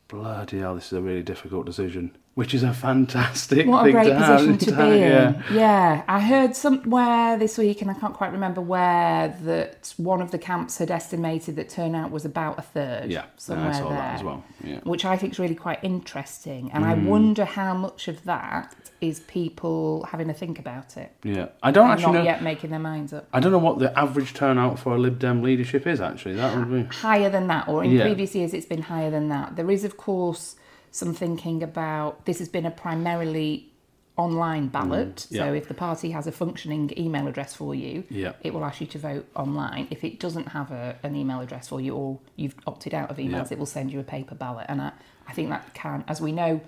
"Bloody 0.10 0.60
hell, 0.60 0.76
this 0.76 0.88
is 0.88 0.94
a 0.94 1.02
really 1.02 1.24
difficult 1.24 1.66
decision." 1.66 2.12
which 2.36 2.54
is 2.54 2.64
a 2.64 2.72
fantastic 2.72 3.68
What 3.68 3.86
a 3.86 3.92
great 3.92 4.06
to 4.08 4.16
position 4.16 4.58
to 4.60 4.66
to 4.68 4.72
be 4.78 4.84
in. 4.84 5.00
yeah. 5.00 5.42
Yeah. 5.52 6.04
I 6.08 6.22
heard 6.22 6.56
somewhere 6.56 7.38
this 7.38 7.58
week, 7.58 7.82
and 7.82 7.92
I 7.92 7.94
can't 7.96 8.14
quite 8.14 8.32
remember 8.32 8.62
where, 8.62 9.36
that 9.44 9.94
one 9.98 10.22
of 10.22 10.32
the 10.32 10.38
camps 10.38 10.78
had 10.78 10.90
estimated 10.90 11.58
that 11.58 11.68
turnout 11.68 12.12
was 12.12 12.24
about 12.24 12.58
a 12.58 12.62
third. 12.62 13.12
Yeah, 13.12 13.26
somewhere 13.36 13.72
I 13.72 13.74
saw 13.74 13.90
there, 13.90 13.98
that 13.98 14.16
as 14.16 14.24
well. 14.24 14.42
Yeah. 14.64 14.76
Mm. 14.78 14.86
Which 14.86 15.04
I 15.04 15.18
think 15.18 15.34
is 15.34 15.40
really 15.40 15.56
quite 15.56 15.80
interesting, 15.84 16.72
and 16.72 16.86
I 16.86 16.94
wonder 16.94 17.44
how 17.44 17.74
much 17.74 18.08
of 18.08 18.24
that 18.24 18.74
is 19.02 19.20
people 19.22 20.06
having 20.10 20.28
to 20.28 20.34
think 20.34 20.60
about 20.60 20.96
it, 20.98 21.12
Yeah, 21.24 21.48
I 21.64 21.72
don't 21.72 21.90
actually 21.90 22.14
not 22.14 22.20
know. 22.20 22.24
yet 22.24 22.44
making 22.44 22.70
their 22.70 22.80
minds 22.80 23.12
up. 23.14 23.28
I 23.34 23.40
don't 23.42 23.52
know 23.54 23.58
what 23.58 23.80
the 23.80 23.98
average 23.98 24.34
turnout 24.34 24.78
for 24.80 24.96
a 24.96 24.98
Lib 24.98 25.20
Dem 25.20 25.42
leadership 25.42 25.88
is. 25.88 26.00
Actually, 26.02 26.36
that 26.36 26.56
would 26.56 26.70
be. 26.72 26.84
higher 26.96 27.30
than 27.30 27.48
that, 27.48 27.68
or 27.68 27.84
in 27.84 27.92
Yeah. 27.92 28.04
previous 28.04 28.34
years 28.36 28.54
it's 28.54 28.66
been 28.66 28.82
higher 28.84 29.10
than 29.10 29.28
that. 29.30 29.56
There 29.58 29.70
is, 29.72 29.84
of 29.84 29.96
course, 30.08 30.56
some 30.92 31.14
thinking 31.14 31.62
about 31.64 32.26
this 32.26 32.40
has 32.40 32.50
been 32.50 32.66
a 32.66 32.72
primarily 32.86 33.52
online 34.18 34.68
ballot. 34.68 35.28
yeah. 35.30 35.46
So 35.46 35.54
if 35.54 35.68
the 35.70 35.74
party 35.74 36.12
has 36.12 36.28
a 36.28 36.32
functioning 36.32 36.92
email 36.98 37.26
address 37.28 37.56
for 37.56 37.74
you, 37.74 38.04
Yeah. 38.10 38.34
it 38.42 38.54
will 38.54 38.66
ask 38.66 38.82
you 38.82 38.88
to 38.88 38.98
vote 39.00 39.26
online. 39.36 39.88
If 39.92 40.04
it 40.04 40.20
doesn't 40.20 40.48
have 40.50 40.72
a, 40.72 40.98
an 41.04 41.16
email 41.16 41.40
address 41.40 41.70
for 41.70 41.80
you 41.80 41.96
or 41.96 42.20
you've 42.36 42.56
opted 42.68 42.94
out 42.94 43.10
of 43.12 43.18
emails, 43.18 43.48
Yeah. 43.50 43.54
it 43.54 43.60
will 43.60 43.66
send 43.78 43.94
you 43.94 44.00
a 44.00 44.04
paper 44.04 44.36
ballot. 44.36 44.66
And 44.68 44.82
I, 44.82 44.92
I 45.28 45.32
think 45.34 45.50
that 45.50 45.74
can, 45.74 46.04
as 46.08 46.20
we 46.20 46.32
know, 46.34 46.60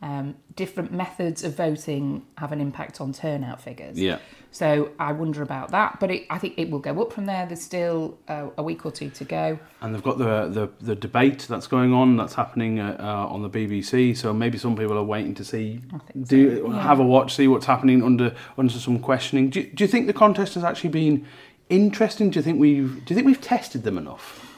um, 0.00 0.34
different 0.56 0.92
methods 0.92 1.44
of 1.44 1.54
voting 1.56 2.24
have 2.38 2.52
an 2.52 2.60
impact 2.60 3.00
on 3.02 3.12
turnout 3.12 3.60
figures. 3.60 3.98
Yeah. 4.00 4.18
So 4.54 4.92
I 5.00 5.10
wonder 5.10 5.42
about 5.42 5.72
that, 5.72 5.98
but 5.98 6.12
it, 6.12 6.26
I 6.30 6.38
think 6.38 6.54
it 6.58 6.70
will 6.70 6.78
go 6.78 7.02
up 7.02 7.12
from 7.12 7.26
there. 7.26 7.44
There's 7.44 7.60
still 7.60 8.16
uh, 8.28 8.50
a 8.56 8.62
week 8.62 8.86
or 8.86 8.92
two 8.92 9.10
to 9.10 9.24
go. 9.24 9.58
And 9.80 9.92
they've 9.92 10.02
got 10.02 10.16
the 10.18 10.46
the, 10.46 10.70
the 10.80 10.94
debate 10.94 11.46
that's 11.48 11.66
going 11.66 11.92
on 11.92 12.16
that's 12.16 12.34
happening 12.34 12.78
uh, 12.78 12.96
uh, 13.00 13.34
on 13.34 13.42
the 13.42 13.50
BBC. 13.50 14.16
So 14.16 14.32
maybe 14.32 14.56
some 14.56 14.76
people 14.76 14.96
are 14.96 15.02
waiting 15.02 15.34
to 15.34 15.44
see, 15.44 15.80
do 16.22 16.58
so, 16.58 16.70
yeah. 16.72 16.82
have 16.84 17.00
a 17.00 17.04
watch, 17.04 17.34
see 17.34 17.48
what's 17.48 17.66
happening 17.66 18.00
under 18.04 18.32
under 18.56 18.72
some 18.72 19.00
questioning. 19.00 19.50
Do, 19.50 19.58
you- 19.60 19.70
do 19.72 19.82
you 19.82 19.88
think 19.88 20.06
the 20.06 20.12
contest 20.12 20.54
has 20.54 20.62
actually 20.62 20.90
been 20.90 21.26
interesting? 21.68 22.30
Do 22.30 22.38
you 22.38 22.44
think 22.44 22.60
we've 22.60 23.04
do 23.04 23.12
you 23.12 23.16
think 23.16 23.26
we've 23.26 23.40
tested 23.40 23.82
them 23.82 23.98
enough? 23.98 24.53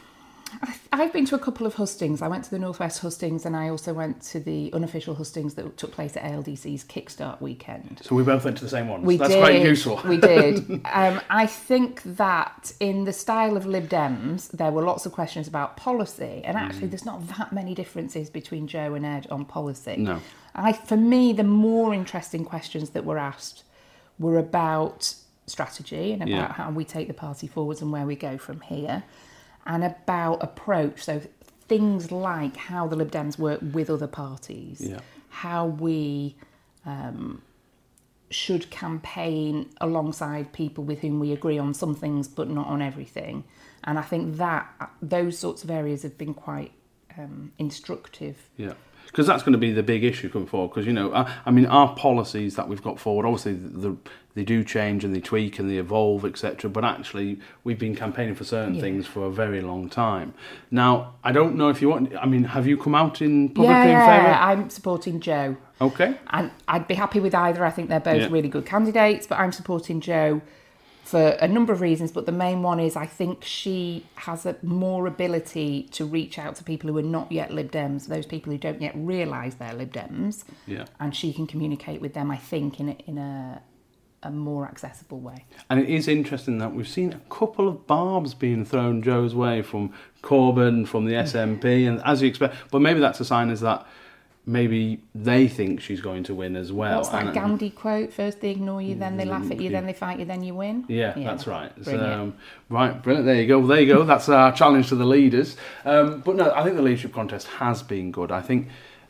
I've 0.93 1.13
been 1.13 1.25
to 1.27 1.35
a 1.35 1.39
couple 1.39 1.67
of 1.67 1.75
hustings. 1.75 2.23
I 2.23 2.29
went 2.29 2.45
to 2.45 2.51
the 2.51 2.59
Northwest 2.59 3.01
hustings 3.01 3.45
and 3.45 3.55
I 3.57 3.69
also 3.69 3.93
went 3.93 4.23
to 4.33 4.41
the 4.41 4.73
unofficial 4.73 5.15
hustings 5.15 5.55
that 5.55 5.77
took 5.77 5.93
place 5.93 6.17
at 6.17 6.23
ALDC's 6.25 6.85
Kickstart 6.85 7.41
weekend. 7.41 8.01
So 8.03 8.15
we 8.15 8.23
both 8.23 8.45
went 8.45 8.57
to 8.59 8.65
the 8.65 8.71
same 8.71 8.89
ones. 8.89 9.05
We 9.05 9.17
that's 9.17 9.31
did. 9.33 9.41
quite 9.41 9.63
useful. 9.63 10.01
we 10.05 10.17
did. 10.17 10.83
Um, 10.93 11.21
I 11.31 11.47
think 11.47 12.03
that 12.05 12.73
in 12.81 13.05
the 13.05 13.13
style 13.13 13.57
of 13.57 13.67
Lib 13.67 13.89
Dems, 13.89 14.49
there 14.53 14.71
were 14.71 14.83
lots 14.83 15.05
of 15.07 15.13
questions 15.13 15.47
about 15.49 15.77
policy, 15.77 16.43
and 16.45 16.57
Mm. 16.57 16.61
actually, 16.61 16.87
there's 16.89 17.05
not 17.05 17.27
that 17.37 17.53
many 17.53 17.75
differences 17.75 18.31
between 18.31 18.67
Joe 18.67 18.95
and 18.95 19.05
Ed 19.05 19.27
on 19.31 19.45
policy. 19.45 19.97
No. 19.99 20.21
I, 20.55 20.73
for 20.73 20.97
me, 20.97 21.33
the 21.33 21.45
more 21.45 21.93
interesting 21.93 22.45
questions 22.45 22.91
that 22.91 23.05
were 23.05 23.19
asked 23.19 23.65
were 24.19 24.39
about 24.39 25.15
strategy 25.47 26.13
and 26.13 26.23
about 26.23 26.31
Yeah. 26.31 26.53
how 26.53 26.71
we 26.71 26.85
take 26.85 27.09
the 27.09 27.15
party 27.15 27.47
forwards 27.47 27.83
and 27.83 27.93
where 27.93 28.07
we 28.07 28.17
go 28.17 28.39
from 28.39 28.61
here, 28.63 29.03
and 29.67 29.85
about 29.85 30.43
approach. 30.43 31.03
So 31.05 31.21
things 31.69 32.13
like 32.13 32.57
how 32.57 32.87
the 32.87 32.97
Lib 32.97 33.11
Dems 33.11 33.39
work 33.39 33.61
with 33.63 33.91
other 33.91 34.07
parties, 34.07 34.81
Yeah. 34.81 35.01
how 35.29 35.67
we 35.67 36.37
um, 36.85 37.43
should 38.31 38.71
campaign 38.71 39.69
alongside 39.81 40.53
people 40.53 40.85
with 40.85 41.01
whom 41.01 41.19
we 41.21 41.33
agree 41.33 41.59
on 41.59 41.75
some 41.75 41.95
things 41.95 42.29
but 42.29 42.49
not 42.49 42.67
on 42.69 42.81
everything. 42.83 43.45
And 43.85 43.99
I 43.99 44.03
think 44.03 44.37
that 44.37 44.69
those 45.03 45.39
sorts 45.39 45.65
of 45.65 45.71
areas 45.71 46.03
have 46.03 46.17
been 46.19 46.35
quite 46.35 46.73
um, 47.19 47.53
instructive. 47.59 48.37
Yeah, 48.57 48.75
because 49.07 49.27
that's 49.27 49.43
going 49.43 49.53
to 49.53 49.59
be 49.59 49.73
the 49.73 49.83
big 49.83 50.05
issue 50.05 50.29
coming 50.29 50.47
forward. 50.49 50.69
Because 50.69 50.87
you 50.87 50.93
know, 50.93 51.13
I, 51.15 51.33
I 51.47 51.51
mean, 51.51 51.67
our 51.67 51.95
policies 51.95 52.57
that 52.57 52.69
we've 52.69 52.83
got 52.83 52.99
forward, 53.01 53.27
obviously, 53.27 53.55
the, 53.55 53.79
the, 53.91 53.97
they 54.35 54.45
do 54.45 54.63
change 54.63 55.05
and 55.05 55.15
they 55.17 55.21
tweak 55.21 55.59
and 55.59 55.71
they 55.71 55.79
evolve, 55.79 56.25
etc. 56.25 56.69
But 56.69 56.85
actually, 56.85 57.41
we've 57.65 57.79
been 57.79 57.97
campaigning 57.97 58.35
for 58.35 58.45
certain 58.45 58.75
Yeah. 58.75 58.83
things 58.83 59.07
for 59.07 59.25
a 59.25 59.31
very 59.31 59.63
long 59.63 59.89
time. 59.89 60.35
Now, 60.71 61.15
I 61.25 61.33
don't 61.33 61.57
know 61.57 61.69
if 61.69 61.81
you 61.81 61.89
want. 61.89 62.15
I 62.17 62.27
mean, 62.27 62.45
have 62.45 62.67
you 62.67 62.77
come 62.77 62.95
out 62.95 63.23
in 63.23 63.49
publicly 63.49 63.73
yeah, 63.75 63.83
in 63.85 63.89
yeah, 63.91 64.19
favour? 64.23 64.35
I'm 64.35 64.71
supporting 64.71 65.21
Joe. 65.21 65.57
Okay. 65.81 66.17
And 66.31 66.51
I'd 66.69 66.87
be 66.89 66.95
happy 66.95 67.21
with 67.21 67.35
either. 67.35 67.65
I 67.65 67.71
think 67.71 67.89
they're 67.89 68.01
both 68.01 68.21
Yeah. 68.21 68.29
really 68.31 68.49
good 68.49 68.67
candidates, 68.67 69.27
but 69.27 69.39
I'm 69.39 69.53
supporting 69.53 70.01
Joe 70.01 70.41
for 71.07 71.29
a 71.41 71.47
number 71.49 71.73
of 71.73 71.81
reasons. 71.81 72.11
But 72.13 72.27
the 72.27 72.33
main 72.33 72.63
one 72.63 72.81
is 72.81 72.97
I 72.97 73.07
think 73.07 73.45
she 73.45 74.05
has 74.17 74.45
a 74.45 74.57
more 74.63 75.07
ability 75.07 75.89
to 75.93 76.05
reach 76.05 76.39
out 76.39 76.57
to 76.57 76.65
people 76.65 76.91
who 76.91 76.99
are 76.99 77.03
not 77.03 77.31
yet 77.31 77.53
Lib 77.53 77.71
Dems, 77.71 78.09
those 78.09 78.27
people 78.27 78.51
who 78.53 78.59
don't 78.59 78.83
yet 78.83 78.93
realise 78.97 79.55
they're 79.55 79.73
Lib 79.75 79.93
Dems, 79.93 80.45
Yeah. 80.67 80.87
and 81.01 81.15
she 81.15 81.33
can 81.33 81.47
communicate 81.47 82.01
with 82.01 82.13
them. 82.15 82.31
I 82.31 82.37
think 82.37 82.81
in 82.81 82.89
a, 82.91 82.97
in 83.07 83.19
a 83.19 83.63
a 84.23 84.31
more 84.31 84.65
accessible 84.67 85.21
way. 85.21 85.45
And 85.71 85.79
it 85.79 85.89
is 85.89 86.09
interesting 86.09 86.59
that 86.59 86.75
we've 86.75 86.89
seen 86.89 87.13
a 87.13 87.21
couple 87.33 87.69
of 87.69 87.87
barbs 87.87 88.35
being 88.35 88.65
thrown 88.65 89.01
Joe's 89.03 89.35
way 89.37 89.63
from 89.63 89.93
Corbyn, 90.23 90.89
from 90.89 91.05
the 91.05 91.13
SNP, 91.13 91.87
and 91.87 92.03
as 92.05 92.23
you 92.23 92.29
expect, 92.29 92.57
but 92.73 92.81
maybe 92.81 92.99
that's 92.99 93.21
a 93.21 93.25
sign 93.25 93.51
is 93.51 93.61
that 93.61 93.87
maybe 94.47 95.01
they 95.15 95.49
think 95.49 95.81
she's 95.81 96.01
going 96.01 96.23
to 96.23 96.35
win 96.35 96.55
as 96.55 96.73
well. 96.73 96.99
What's 96.99 97.09
that 97.09 97.27
And- 97.27 97.35
Gandhi 97.35 97.71
quote? 97.71 98.13
First 98.13 98.41
they 98.41 98.51
ignore 98.51 98.81
you, 98.81 98.95
then 98.95 99.17
they 99.17 99.25
laugh 99.25 99.51
at 99.51 99.61
you, 99.61 99.71
then 99.71 99.87
they 99.87 99.93
fight 99.93 100.21
you, 100.21 100.25
then 100.25 100.45
you 100.45 100.55
win. 100.55 100.85
Yeah, 100.89 101.15
that's 101.17 101.47
right. 101.49 101.73
It. 101.77 101.89
um, 102.01 102.35
right, 102.69 103.03
brilliant. 103.03 103.27
There 103.27 103.35
you 103.35 103.49
go. 103.49 103.67
There 103.67 103.81
you 103.81 103.93
go. 103.93 104.05
That's 104.05 104.29
our 104.29 104.53
challenge 104.53 104.89
to 104.91 104.95
the 104.95 105.05
leaders. 105.05 105.57
Um, 105.85 106.21
but 106.21 106.37
no, 106.37 106.53
I 106.55 106.63
think 106.63 106.77
the 106.77 106.83
leadership 106.83 107.13
contest 107.13 107.49
has 107.49 107.83
been 107.83 108.13
good. 108.13 108.31
I 108.31 108.41
think 108.41 108.69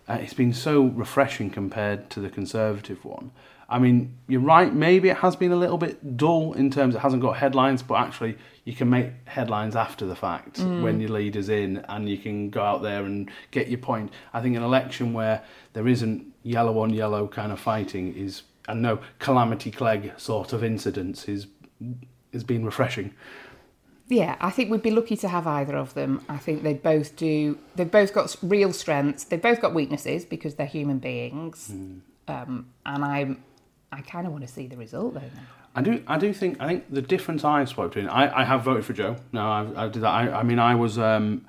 uh, 0.09 0.15
it's 0.15 0.35
been 0.35 0.55
so 0.55 0.85
refreshing 0.85 1.51
compared 1.51 2.09
to 2.11 2.21
the 2.21 2.31
Conservative 2.31 3.05
one. 3.05 3.31
I 3.69 3.79
mean, 3.81 4.17
you're 4.29 4.41
right. 4.41 4.73
Maybe 4.73 5.09
it 5.09 5.17
has 5.19 5.35
been 5.35 5.51
a 5.51 5.57
little 5.57 5.79
bit 5.79 6.17
dull 6.17 6.53
in 6.53 6.71
terms 6.71 6.95
it 6.95 6.99
hasn't 7.01 7.21
got 7.23 7.37
headlines, 7.37 7.83
but 7.83 7.97
actually 7.97 8.37
you 8.65 8.75
can 8.75 8.89
make 8.89 9.11
headlines 9.27 9.75
after 9.75 10.07
the 10.07 10.15
fact 10.15 10.61
Mm. 10.61 10.83
when 10.83 11.01
your 11.01 11.11
leader's 11.11 11.49
in, 11.49 11.79
and 11.89 12.09
you 12.09 12.17
can 12.19 12.51
go 12.51 12.63
out 12.63 12.83
there 12.83 13.05
and 13.05 13.29
get 13.51 13.69
your 13.69 13.79
point. 13.79 14.13
I 14.33 14.41
think 14.41 14.57
an 14.57 14.63
election 14.63 15.13
where 15.13 15.43
there 15.73 15.89
isn't 15.89 16.27
yellow 16.45 16.79
on 16.79 16.91
yellow 16.93 17.27
kind 17.27 17.51
of 17.51 17.59
fighting 17.59 18.15
is, 18.15 18.43
and 18.69 18.83
no 18.83 19.01
calamity 19.19 19.71
Clegg 19.73 20.13
sort 20.17 20.53
of 20.53 20.63
incidents 20.63 21.29
is 21.29 21.47
has 22.33 22.45
been 22.45 22.65
refreshing. 22.65 23.13
Yeah, 24.09 24.37
I 24.41 24.51
think 24.51 24.71
we'd 24.71 24.83
be 24.83 24.93
lucky 24.93 25.17
to 25.17 25.29
have 25.29 25.47
either 25.49 25.77
of 25.77 25.95
them. 25.95 26.23
I 26.29 26.37
think 26.37 26.63
they 26.63 26.75
both 26.75 27.17
do. 27.17 27.59
They've 27.75 27.91
both 27.91 28.13
got 28.15 28.37
real 28.43 28.73
strengths. 28.73 29.25
They've 29.25 29.43
both 29.43 29.61
got 29.61 29.75
weaknesses 29.75 30.25
because 30.25 30.55
they're 30.55 30.67
human 30.67 30.99
beings. 30.99 31.73
Um, 32.29 32.67
and 32.85 33.05
I'm, 33.05 33.43
I 33.97 34.03
kind 34.03 34.27
of 34.27 34.33
want 34.33 34.47
to 34.47 34.53
see 34.53 34.67
the 34.67 34.77
result 34.77 35.15
though. 35.15 35.21
Now. 35.21 35.43
I 35.75 35.83
do, 35.83 36.03
I 36.07 36.19
do 36.19 36.33
think, 36.33 36.61
I 36.61 36.69
think 36.69 36.85
the 36.91 37.03
difference 37.03 37.45
I 37.45 37.65
spoke 37.65 37.93
to, 37.93 38.07
I, 38.07 38.43
I 38.43 38.45
have 38.45 38.63
voted 38.63 38.85
for 38.85 38.93
Joe. 38.93 39.17
No, 39.33 39.41
I, 39.41 39.85
I 39.85 39.89
did 39.89 40.03
that. 40.03 40.09
I, 40.09 40.41
I 40.41 40.43
mean, 40.43 40.59
I 40.59 40.75
was, 40.75 40.99
um, 40.99 41.47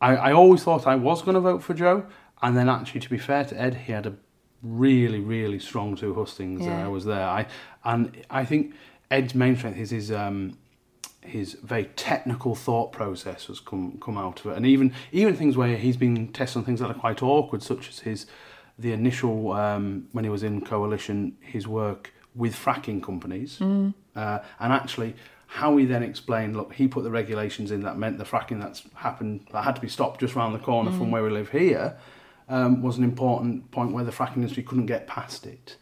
I, 0.00 0.16
I 0.16 0.32
always 0.32 0.62
thought 0.62 0.86
I 0.86 0.96
was 0.96 1.22
going 1.22 1.34
to 1.34 1.40
vote 1.40 1.62
for 1.62 1.74
Joe, 1.74 2.06
and 2.42 2.56
then 2.56 2.68
actually, 2.68 3.00
to 3.00 3.10
be 3.10 3.18
fair 3.18 3.44
to 3.46 3.60
Ed, 3.60 3.74
he 3.74 3.92
had 3.92 4.06
a 4.06 4.14
really, 4.62 5.20
really 5.20 5.58
strong 5.58 5.96
two 5.96 6.14
hustings. 6.14 6.60
and 6.60 6.70
Yeah. 6.70 6.84
I 6.84 6.88
was 6.88 7.04
there. 7.04 7.26
I, 7.26 7.46
and 7.84 8.16
I 8.30 8.44
think 8.44 8.74
Ed's 9.10 9.34
main 9.34 9.56
strength 9.56 9.78
is 9.78 9.90
his, 9.90 10.12
um, 10.12 10.58
his 11.22 11.54
very 11.54 11.84
technical 11.96 12.54
thought 12.54 12.92
process 12.92 13.46
has 13.46 13.60
come 13.60 13.98
come 14.00 14.16
out 14.16 14.40
of 14.40 14.52
it, 14.52 14.56
and 14.56 14.64
even 14.66 14.92
even 15.12 15.34
things 15.36 15.56
where 15.56 15.76
he's 15.76 15.96
been 15.96 16.28
testing 16.32 16.64
things 16.64 16.80
that 16.80 16.90
are 16.90 16.94
quite 16.94 17.22
awkward, 17.22 17.62
such 17.62 17.88
as 17.88 17.98
his 18.00 18.26
the 18.78 18.92
initial 18.92 19.52
um, 19.52 20.08
when 20.12 20.24
he 20.24 20.30
was 20.30 20.42
in 20.42 20.60
coalition, 20.60 21.36
his 21.40 21.66
work 21.66 22.12
with 22.34 22.54
fracking 22.54 23.02
companies, 23.02 23.60
uh, 23.60 24.38
and 24.60 24.72
actually 24.72 25.14
how 25.46 25.76
he 25.78 25.84
then 25.86 26.02
explained, 26.02 26.56
look, 26.56 26.74
he 26.74 26.86
put 26.86 27.02
the 27.02 27.10
regulations 27.10 27.70
in 27.70 27.82
that 27.82 27.96
meant 27.98 28.18
the 28.18 28.24
fracking 28.24 28.60
that's 28.60 28.82
happened 28.94 29.46
that 29.52 29.64
had 29.64 29.74
to 29.74 29.80
be 29.80 29.88
stopped 29.88 30.20
just 30.20 30.34
round 30.36 30.54
the 30.54 30.58
corner 30.58 30.90
from 30.92 31.10
where 31.10 31.22
we 31.22 31.30
live 31.30 31.50
here 31.50 31.96
um, 32.50 32.82
was 32.82 32.98
an 32.98 33.04
important 33.04 33.70
point 33.70 33.92
where 33.92 34.04
the 34.04 34.12
fracking 34.12 34.36
industry 34.36 34.62
couldn't 34.62 34.86
get 34.86 35.06
past 35.06 35.46
it. 35.46 35.76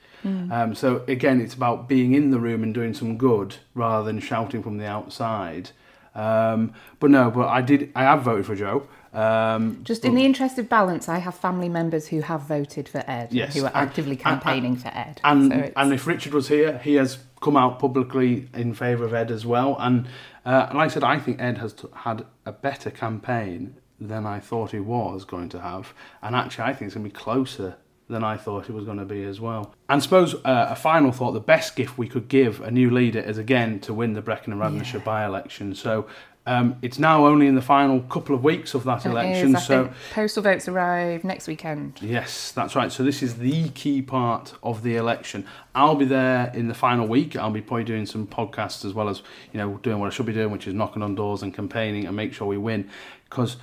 Um, 0.53 0.75
so 0.75 1.03
again, 1.07 1.41
it's 1.41 1.55
about 1.55 1.89
being 1.89 2.15
in 2.15 2.31
the 2.31 2.41
room 2.41 2.63
and 2.65 2.75
doing 2.75 2.95
some 2.95 3.17
good 3.17 3.57
rather 3.75 4.05
than 4.05 4.19
shouting 4.21 4.63
from 4.63 4.79
the 4.79 4.87
outside. 4.87 5.71
Um, 6.17 6.73
but 6.99 7.11
no, 7.11 7.31
but 7.31 7.49
I 7.49 7.61
did. 7.61 7.93
I 7.95 8.05
have 8.05 8.23
voted 8.23 8.47
for 8.47 8.57
Joe. 8.57 8.89
Um, 9.17 9.81
Just 9.83 10.05
in 10.05 10.15
the 10.15 10.25
interest 10.25 10.59
of 10.59 10.69
balance, 10.69 11.09
I 11.09 11.19
have 11.19 11.35
family 11.35 11.69
members 11.71 12.09
who 12.09 12.21
have 12.21 12.43
voted 12.43 12.89
for 12.89 13.03
Ed, 13.09 13.29
Yes, 13.33 13.55
who 13.55 13.63
are 13.65 13.69
and- 13.69 13.77
actively 13.77 14.13
and- 14.13 14.21
campaigning 14.21 14.77
for 14.77 14.89
Ed. 14.89 15.21
and 15.25 15.51
So 15.51 15.73
and 15.75 15.93
if 15.93 16.07
Richard 16.07 16.35
was 16.35 16.49
here, 16.49 16.79
he 16.79 16.95
has 16.95 17.19
come 17.41 17.57
out 17.57 17.79
publicly 17.79 18.49
in 18.55 18.75
favour 18.75 19.05
of 19.05 19.15
Ed 19.15 19.31
as 19.31 19.47
well. 19.47 19.77
And 19.81 20.07
uh, 20.45 20.69
like 20.75 20.87
I 20.87 20.89
said, 20.89 21.05
I 21.05 21.19
think 21.19 21.41
Ed 21.41 21.59
has 21.59 21.73
t- 21.73 21.89
had 21.95 22.27
a 22.45 22.53
better 22.53 22.91
campaign 22.91 23.77
than 24.01 24.27
I 24.27 24.39
thought 24.39 24.73
he 24.73 24.81
was 24.81 25.25
going 25.25 25.49
to 25.51 25.61
have, 25.61 25.95
and 26.23 26.37
actually, 26.37 26.65
I 26.65 26.75
think 26.75 26.89
it's 26.89 26.95
going 26.95 27.07
to 27.07 27.11
be 27.11 27.17
closer 27.19 27.77
than 28.09 28.23
I 28.23 28.37
thought 28.37 28.69
it 28.69 28.73
was 28.73 28.85
going 28.85 28.99
to 28.99 29.05
be 29.07 29.25
as 29.25 29.41
well. 29.41 29.75
And 29.89 30.03
suppose 30.03 30.35
uh, 30.45 30.67
a 30.71 30.77
final 30.77 31.11
thought: 31.13 31.33
the 31.33 31.41
best 31.41 31.75
gift 31.77 31.97
we 31.97 32.07
could 32.07 32.29
give 32.29 32.61
a 32.61 32.71
new 32.71 32.91
leader 32.91 33.21
is 33.21 33.39
again 33.39 33.81
to 33.81 33.95
win 33.95 34.13
the 34.13 34.21
Brecon 34.21 34.53
and 34.53 34.61
Radnorshire 34.61 35.03
by-election. 35.03 35.75
So. 35.75 36.07
Um, 36.49 36.77
it's 36.81 37.01
now 37.01 37.27
only 37.27 37.49
in 37.49 37.57
the 37.57 37.63
final 37.63 38.01
couple 38.03 38.35
of 38.35 38.45
weeks 38.45 38.75
of 38.75 38.85
that 38.85 39.05
It 39.05 39.11
election, 39.11 39.57
is, 39.57 39.67
so 39.67 39.93
postal 40.13 40.45
votes 40.45 40.69
arrive 40.69 41.25
next 41.25 41.49
weekend. 41.49 41.99
Yes, 42.01 42.53
that's 42.53 42.77
right. 42.77 42.93
So 42.93 43.03
this 43.03 43.21
is 43.21 43.39
the 43.39 43.71
key 43.71 44.01
part 44.01 44.55
of 44.63 44.85
the 44.85 44.95
election. 44.95 45.45
I'll 45.75 45.97
be 45.97 46.05
there 46.05 46.53
in 46.55 46.69
the 46.69 46.75
final 46.75 47.09
week. 47.09 47.35
I'll 47.35 47.51
be 47.51 47.61
probably 47.61 47.83
doing 47.83 48.07
some 48.07 48.29
podcasts 48.29 48.85
as 48.85 48.95
well 48.95 49.09
as 49.09 49.23
you 49.53 49.59
know 49.59 49.79
doing 49.79 49.99
what 49.99 50.07
I 50.07 50.11
should 50.11 50.27
be 50.27 50.33
doing, 50.33 50.53
which 50.53 50.69
is 50.69 50.75
knocking 50.75 51.03
on 51.03 51.17
doors 51.17 51.43
and 51.43 51.53
campaigning 51.53 52.07
and 52.07 52.15
make 52.15 52.33
sure 52.33 52.47
we 52.47 52.59
win. 52.59 52.89
Because 53.29 53.57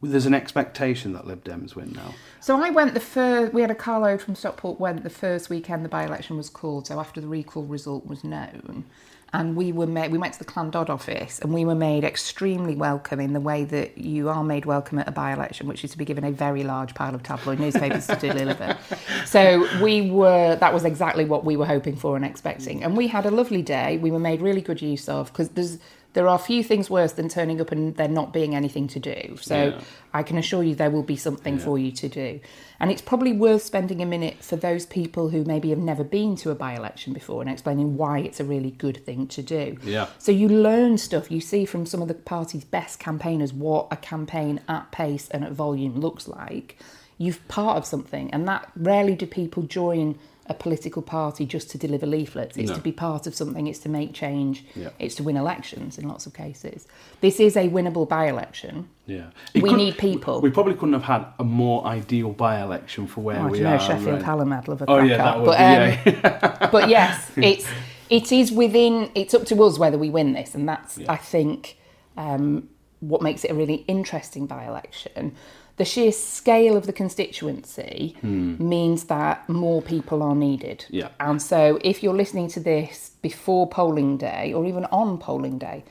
there's 0.00 0.26
an 0.26 0.34
expectation 0.34 1.12
that 1.14 1.26
Lib 1.26 1.42
Dems 1.42 1.74
win 1.74 1.92
now. 1.92 2.14
So 2.38 2.62
I 2.62 2.70
went 2.70 2.94
the 2.94 3.00
first. 3.00 3.52
We 3.52 3.62
had 3.62 3.70
a 3.72 3.74
carload 3.74 4.20
from 4.20 4.36
Stockport. 4.36 4.78
Went 4.78 5.02
the 5.02 5.10
first 5.10 5.50
weekend 5.50 5.84
the 5.84 5.88
by-election 5.88 6.36
was 6.36 6.50
called. 6.50 6.86
So 6.86 7.00
after 7.00 7.20
the 7.20 7.26
recall 7.26 7.64
result 7.64 8.06
was 8.06 8.22
known, 8.22 8.84
and 9.32 9.56
we 9.56 9.72
were 9.72 9.86
made. 9.86 10.10
We 10.10 10.18
went 10.18 10.34
to 10.34 10.38
the 10.38 10.44
Llandod 10.44 10.88
office, 10.88 11.38
and 11.40 11.52
we 11.52 11.64
were 11.64 11.74
made 11.74 12.04
extremely 12.04 12.74
welcome 12.74 13.20
in 13.20 13.32
the 13.32 13.40
way 13.40 13.64
that 13.64 13.98
you 13.98 14.28
are 14.28 14.42
made 14.42 14.64
welcome 14.64 14.98
at 14.98 15.08
a 15.08 15.12
by-election, 15.12 15.66
which 15.66 15.84
is 15.84 15.90
to 15.92 15.98
be 15.98 16.04
given 16.04 16.24
a 16.24 16.30
very 16.30 16.64
large 16.64 16.94
pile 16.94 17.14
of 17.14 17.22
tabloid 17.22 17.58
newspapers 17.60 18.06
to 18.06 18.16
deliver. 18.16 18.76
So 19.26 19.68
we 19.82 20.10
were. 20.10 20.56
That 20.56 20.72
was 20.72 20.84
exactly 20.84 21.24
what 21.26 21.44
we 21.44 21.56
were 21.56 21.66
hoping 21.66 21.96
for 21.96 22.16
and 22.16 22.24
expecting, 22.24 22.82
and 22.82 22.96
we 22.96 23.08
had 23.08 23.26
a 23.26 23.30
lovely 23.30 23.60
day. 23.60 23.98
We 23.98 24.10
were 24.10 24.18
made 24.18 24.40
really 24.40 24.62
good 24.62 24.80
use 24.80 25.08
of 25.08 25.28
because 25.32 25.50
there's. 25.50 25.78
There 26.14 26.26
are 26.26 26.38
few 26.38 26.64
things 26.64 26.88
worse 26.88 27.12
than 27.12 27.28
turning 27.28 27.60
up 27.60 27.70
and 27.70 27.94
there 27.96 28.08
not 28.08 28.32
being 28.32 28.54
anything 28.54 28.88
to 28.88 28.98
do. 28.98 29.36
So 29.40 29.54
Yeah. 29.54 29.80
I 30.12 30.22
can 30.22 30.38
assure 30.38 30.62
you 30.62 30.74
there 30.74 30.90
will 30.90 31.02
be 31.02 31.16
something 31.16 31.58
for 31.58 31.78
you 31.78 31.92
to 31.92 32.08
do. 32.08 32.40
And 32.80 32.90
it's 32.90 33.02
probably 33.02 33.32
worth 33.32 33.62
spending 33.62 34.00
a 34.00 34.06
minute 34.06 34.36
for 34.42 34.56
those 34.56 34.86
people 34.86 35.28
who 35.28 35.44
maybe 35.44 35.68
have 35.70 35.78
never 35.78 36.02
been 36.02 36.34
to 36.36 36.50
a 36.50 36.54
by 36.54 36.74
election 36.74 37.12
before 37.12 37.42
and 37.42 37.50
explaining 37.50 37.96
why 37.96 38.20
it's 38.20 38.40
a 38.40 38.44
really 38.44 38.70
good 38.70 39.04
thing 39.04 39.26
to 39.28 39.42
do. 39.42 39.76
Yeah. 39.84 40.06
So 40.18 40.32
you 40.32 40.48
learn 40.48 40.96
stuff, 40.98 41.30
you 41.30 41.40
see 41.40 41.64
from 41.66 41.84
some 41.86 42.00
of 42.00 42.08
the 42.08 42.14
party's 42.14 42.64
best 42.64 42.98
campaigners 42.98 43.52
what 43.52 43.88
a 43.90 43.96
campaign 43.96 44.60
at 44.68 44.90
pace 44.90 45.28
and 45.28 45.44
at 45.44 45.52
volume 45.52 46.00
looks 46.00 46.26
like. 46.26 46.78
You're 47.18 47.34
part 47.48 47.76
of 47.76 47.84
something, 47.84 48.30
and 48.32 48.46
that 48.46 48.70
rarely 48.76 49.16
do 49.16 49.26
people 49.26 49.64
join 49.64 50.18
a 50.48 50.54
political 50.54 51.02
party 51.02 51.44
just 51.44 51.70
to 51.70 51.78
deliver 51.78 52.06
leaflets. 52.06 52.56
It's 52.56 52.70
No. 52.70 52.76
to 52.76 52.80
be 52.80 52.92
part 52.92 53.26
of 53.26 53.34
something, 53.34 53.66
it's 53.66 53.78
to 53.80 53.88
make 53.88 54.12
change, 54.14 54.64
Yeah. 54.74 54.88
it's 54.98 55.14
to 55.16 55.22
win 55.22 55.36
elections 55.36 55.98
in 55.98 56.08
lots 56.08 56.26
of 56.26 56.32
cases. 56.32 56.86
This 57.20 57.38
is 57.40 57.56
a 57.56 57.68
winnable 57.68 58.08
by 58.08 58.26
election. 58.28 58.88
Yeah, 59.06 59.24
We 59.54 59.60
could- 59.62 59.76
need 59.76 59.98
people. 59.98 60.40
We 60.40 60.50
probably 60.50 60.74
couldn't 60.74 60.94
have 60.94 61.04
had 61.04 61.24
a 61.38 61.44
more 61.44 61.84
ideal 61.86 62.30
by-election 62.30 63.06
for 63.08 63.20
where 63.20 63.40
Oh, 63.40 63.48
we 63.48 63.60
know, 63.60 63.74
are. 63.74 63.80
Sheffield 63.80 64.06
right? 64.14 64.22
Hallam 64.22 64.48
Medal 64.50 64.72
of 64.74 64.82
a 64.82 64.84
Oh 64.90 64.98
yeah, 65.02 65.16
that 65.18 65.38
would 65.38 65.46
but, 65.46 65.58
be. 65.58 65.64
um, 65.64 66.16
yeah. 66.24 66.68
but 66.70 66.88
yes, 66.88 67.30
it's 67.36 67.66
it 68.10 68.32
is 68.32 68.50
within. 68.50 69.10
It's 69.14 69.34
up 69.34 69.44
to 69.46 69.62
us 69.64 69.78
whether 69.78 69.98
we 69.98 70.08
win 70.08 70.32
this, 70.32 70.54
and 70.54 70.66
that's 70.68 70.96
Yeah. 70.98 71.12
I 71.12 71.16
think 71.16 71.76
um, 72.16 72.68
what 73.00 73.20
makes 73.22 73.44
it 73.44 73.50
a 73.50 73.54
really 73.54 73.84
interesting 73.86 74.46
by-election. 74.46 75.32
The 75.78 75.84
sheer 75.84 76.12
scale 76.12 76.76
of 76.76 76.86
the 76.86 76.92
constituency 76.92 78.16
means 78.22 79.04
that 79.04 79.48
more 79.48 79.80
people 79.80 80.22
are 80.22 80.34
needed. 80.34 80.84
Hmm. 80.88 80.94
Yeah. 80.96 81.08
And 81.20 81.40
so, 81.40 81.78
if 81.82 82.02
you're 82.02 82.14
listening 82.14 82.48
to 82.48 82.60
this 82.60 83.12
before 83.22 83.68
polling 83.68 84.16
day, 84.16 84.52
or 84.52 84.66
even 84.66 84.84
on 84.86 85.18
polling 85.18 85.58
day, 85.58 85.84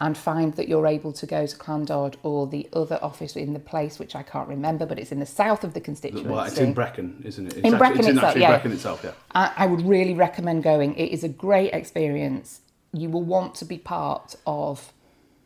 and 0.00 0.16
find 0.16 0.54
that 0.54 0.68
you're 0.68 0.86
able 0.86 1.12
to 1.12 1.26
go 1.26 1.46
to 1.46 1.56
Llandod 1.56 2.16
or 2.22 2.46
the 2.46 2.68
other 2.72 2.98
office 3.02 3.34
in 3.36 3.52
the 3.54 3.58
place 3.58 3.98
which 3.98 4.14
I 4.14 4.22
can't 4.22 4.48
remember, 4.48 4.84
but 4.84 4.98
it's 4.98 5.10
in 5.12 5.20
the 5.20 5.26
south 5.26 5.64
of 5.64 5.72
the 5.72 5.80
constituency. 5.80 6.28
well, 6.28 6.44
it's 6.44 6.58
in 6.58 6.74
Brecon, 6.74 7.22
isn't 7.24 7.46
it? 7.46 7.56
It's 7.56 7.66
In 7.66 7.74
actually- 7.74 7.78
Brecon 7.78 7.98
it's 8.00 8.08
in 8.08 8.16
itself, 8.16 8.36
yeah. 8.36 8.50
Brecon 8.50 8.72
itself, 8.72 9.00
yeah. 9.04 9.12
I, 9.34 9.52
I 9.56 9.66
would 9.66 9.82
really 9.86 10.12
recommend 10.14 10.62
going. 10.62 10.94
It 10.96 11.12
is 11.12 11.24
a 11.24 11.28
great 11.28 11.72
experience. 11.72 12.60
You 12.92 13.08
will 13.08 13.22
want 13.22 13.54
to 13.56 13.64
be 13.64 13.78
part 13.78 14.34
of 14.46 14.92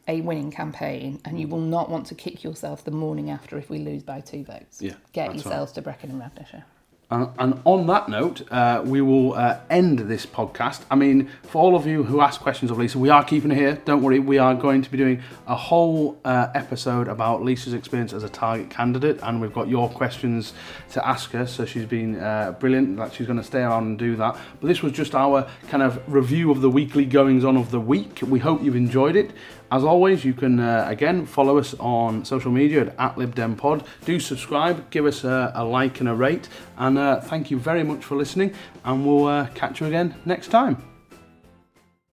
a 0.08 0.20
winning 0.20 0.50
campaign, 0.50 1.20
and 1.24 1.40
you 1.40 1.48
will 1.48 1.60
not 1.60 1.90
want 1.90 2.06
to 2.06 2.14
kick 2.14 2.42
yourself 2.42 2.84
the 2.84 2.90
morning 2.90 3.30
after 3.30 3.56
if 3.58 3.70
we 3.70 3.78
lose 3.78 4.02
by 4.02 4.20
two 4.20 4.44
votes. 4.44 4.80
Yeah, 4.80 4.94
Get 5.12 5.32
that's 5.32 5.44
yourselves 5.44 5.72
to 5.72 5.82
Brecon 5.82 6.10
and 6.10 6.20
Radnorshire. 6.20 6.64
And, 7.12 7.28
and 7.40 7.60
on 7.64 7.88
that 7.88 8.08
note, 8.08 8.42
uh, 8.52 8.82
we 8.84 9.00
will 9.00 9.34
uh, 9.34 9.58
end 9.68 9.98
this 10.00 10.26
podcast. 10.26 10.82
I 10.92 10.94
mean, 10.94 11.28
for 11.42 11.60
all 11.60 11.74
of 11.74 11.84
you 11.84 12.04
who 12.04 12.20
ask 12.20 12.40
questions 12.40 12.70
of 12.70 12.78
Lisa, 12.78 13.00
we 13.00 13.08
are 13.08 13.24
keeping 13.24 13.50
it 13.50 13.56
here. 13.56 13.82
Don't 13.84 14.00
worry, 14.00 14.20
we 14.20 14.38
are 14.38 14.54
going 14.54 14.80
to 14.82 14.90
be 14.90 14.96
doing 14.96 15.20
a 15.48 15.56
whole 15.56 16.20
uh, 16.24 16.48
episode 16.54 17.08
about 17.08 17.42
Lisa's 17.42 17.74
experience 17.74 18.12
as 18.12 18.22
a 18.22 18.28
target 18.28 18.70
candidate, 18.70 19.18
and 19.24 19.40
we've 19.40 19.52
got 19.52 19.66
your 19.66 19.88
questions 19.88 20.52
to 20.92 21.04
ask 21.06 21.32
her. 21.32 21.48
So 21.48 21.64
she's 21.64 21.84
been 21.84 22.20
uh, 22.20 22.52
brilliant 22.52 22.96
that 22.98 23.12
she's 23.12 23.26
going 23.26 23.38
to 23.40 23.44
stay 23.44 23.64
on 23.64 23.82
and 23.86 23.98
do 23.98 24.14
that. 24.14 24.36
But 24.60 24.68
this 24.68 24.80
was 24.80 24.92
just 24.92 25.16
our 25.16 25.50
kind 25.66 25.82
of 25.82 26.00
review 26.06 26.52
of 26.52 26.60
the 26.60 26.70
weekly 26.70 27.06
goings 27.06 27.44
on 27.44 27.56
of 27.56 27.72
the 27.72 27.80
week. 27.80 28.20
We 28.22 28.38
hope 28.38 28.62
you've 28.62 28.76
enjoyed 28.76 29.16
it. 29.16 29.32
As 29.72 29.84
always, 29.84 30.24
you 30.24 30.34
can 30.34 30.58
uh, 30.58 30.84
again 30.88 31.26
follow 31.26 31.58
us 31.58 31.74
on 31.78 32.24
social 32.24 32.50
media 32.50 32.92
at, 32.98 33.14
LibDemPod. 33.16 33.84
Do 34.04 34.18
subscribe, 34.18 34.90
give 34.90 35.06
us 35.06 35.22
a, 35.24 35.52
a 35.54 35.64
like 35.64 36.00
and 36.00 36.08
a 36.08 36.14
rate, 36.14 36.48
and 36.76 36.98
uh, 36.98 37.20
thank 37.20 37.50
you 37.50 37.58
very 37.58 37.84
much 37.84 38.04
for 38.04 38.16
listening. 38.16 38.54
And 38.84 39.06
we'll 39.06 39.26
uh, 39.26 39.46
catch 39.54 39.80
you 39.80 39.86
again 39.86 40.14
next 40.24 40.48
time. 40.48 40.89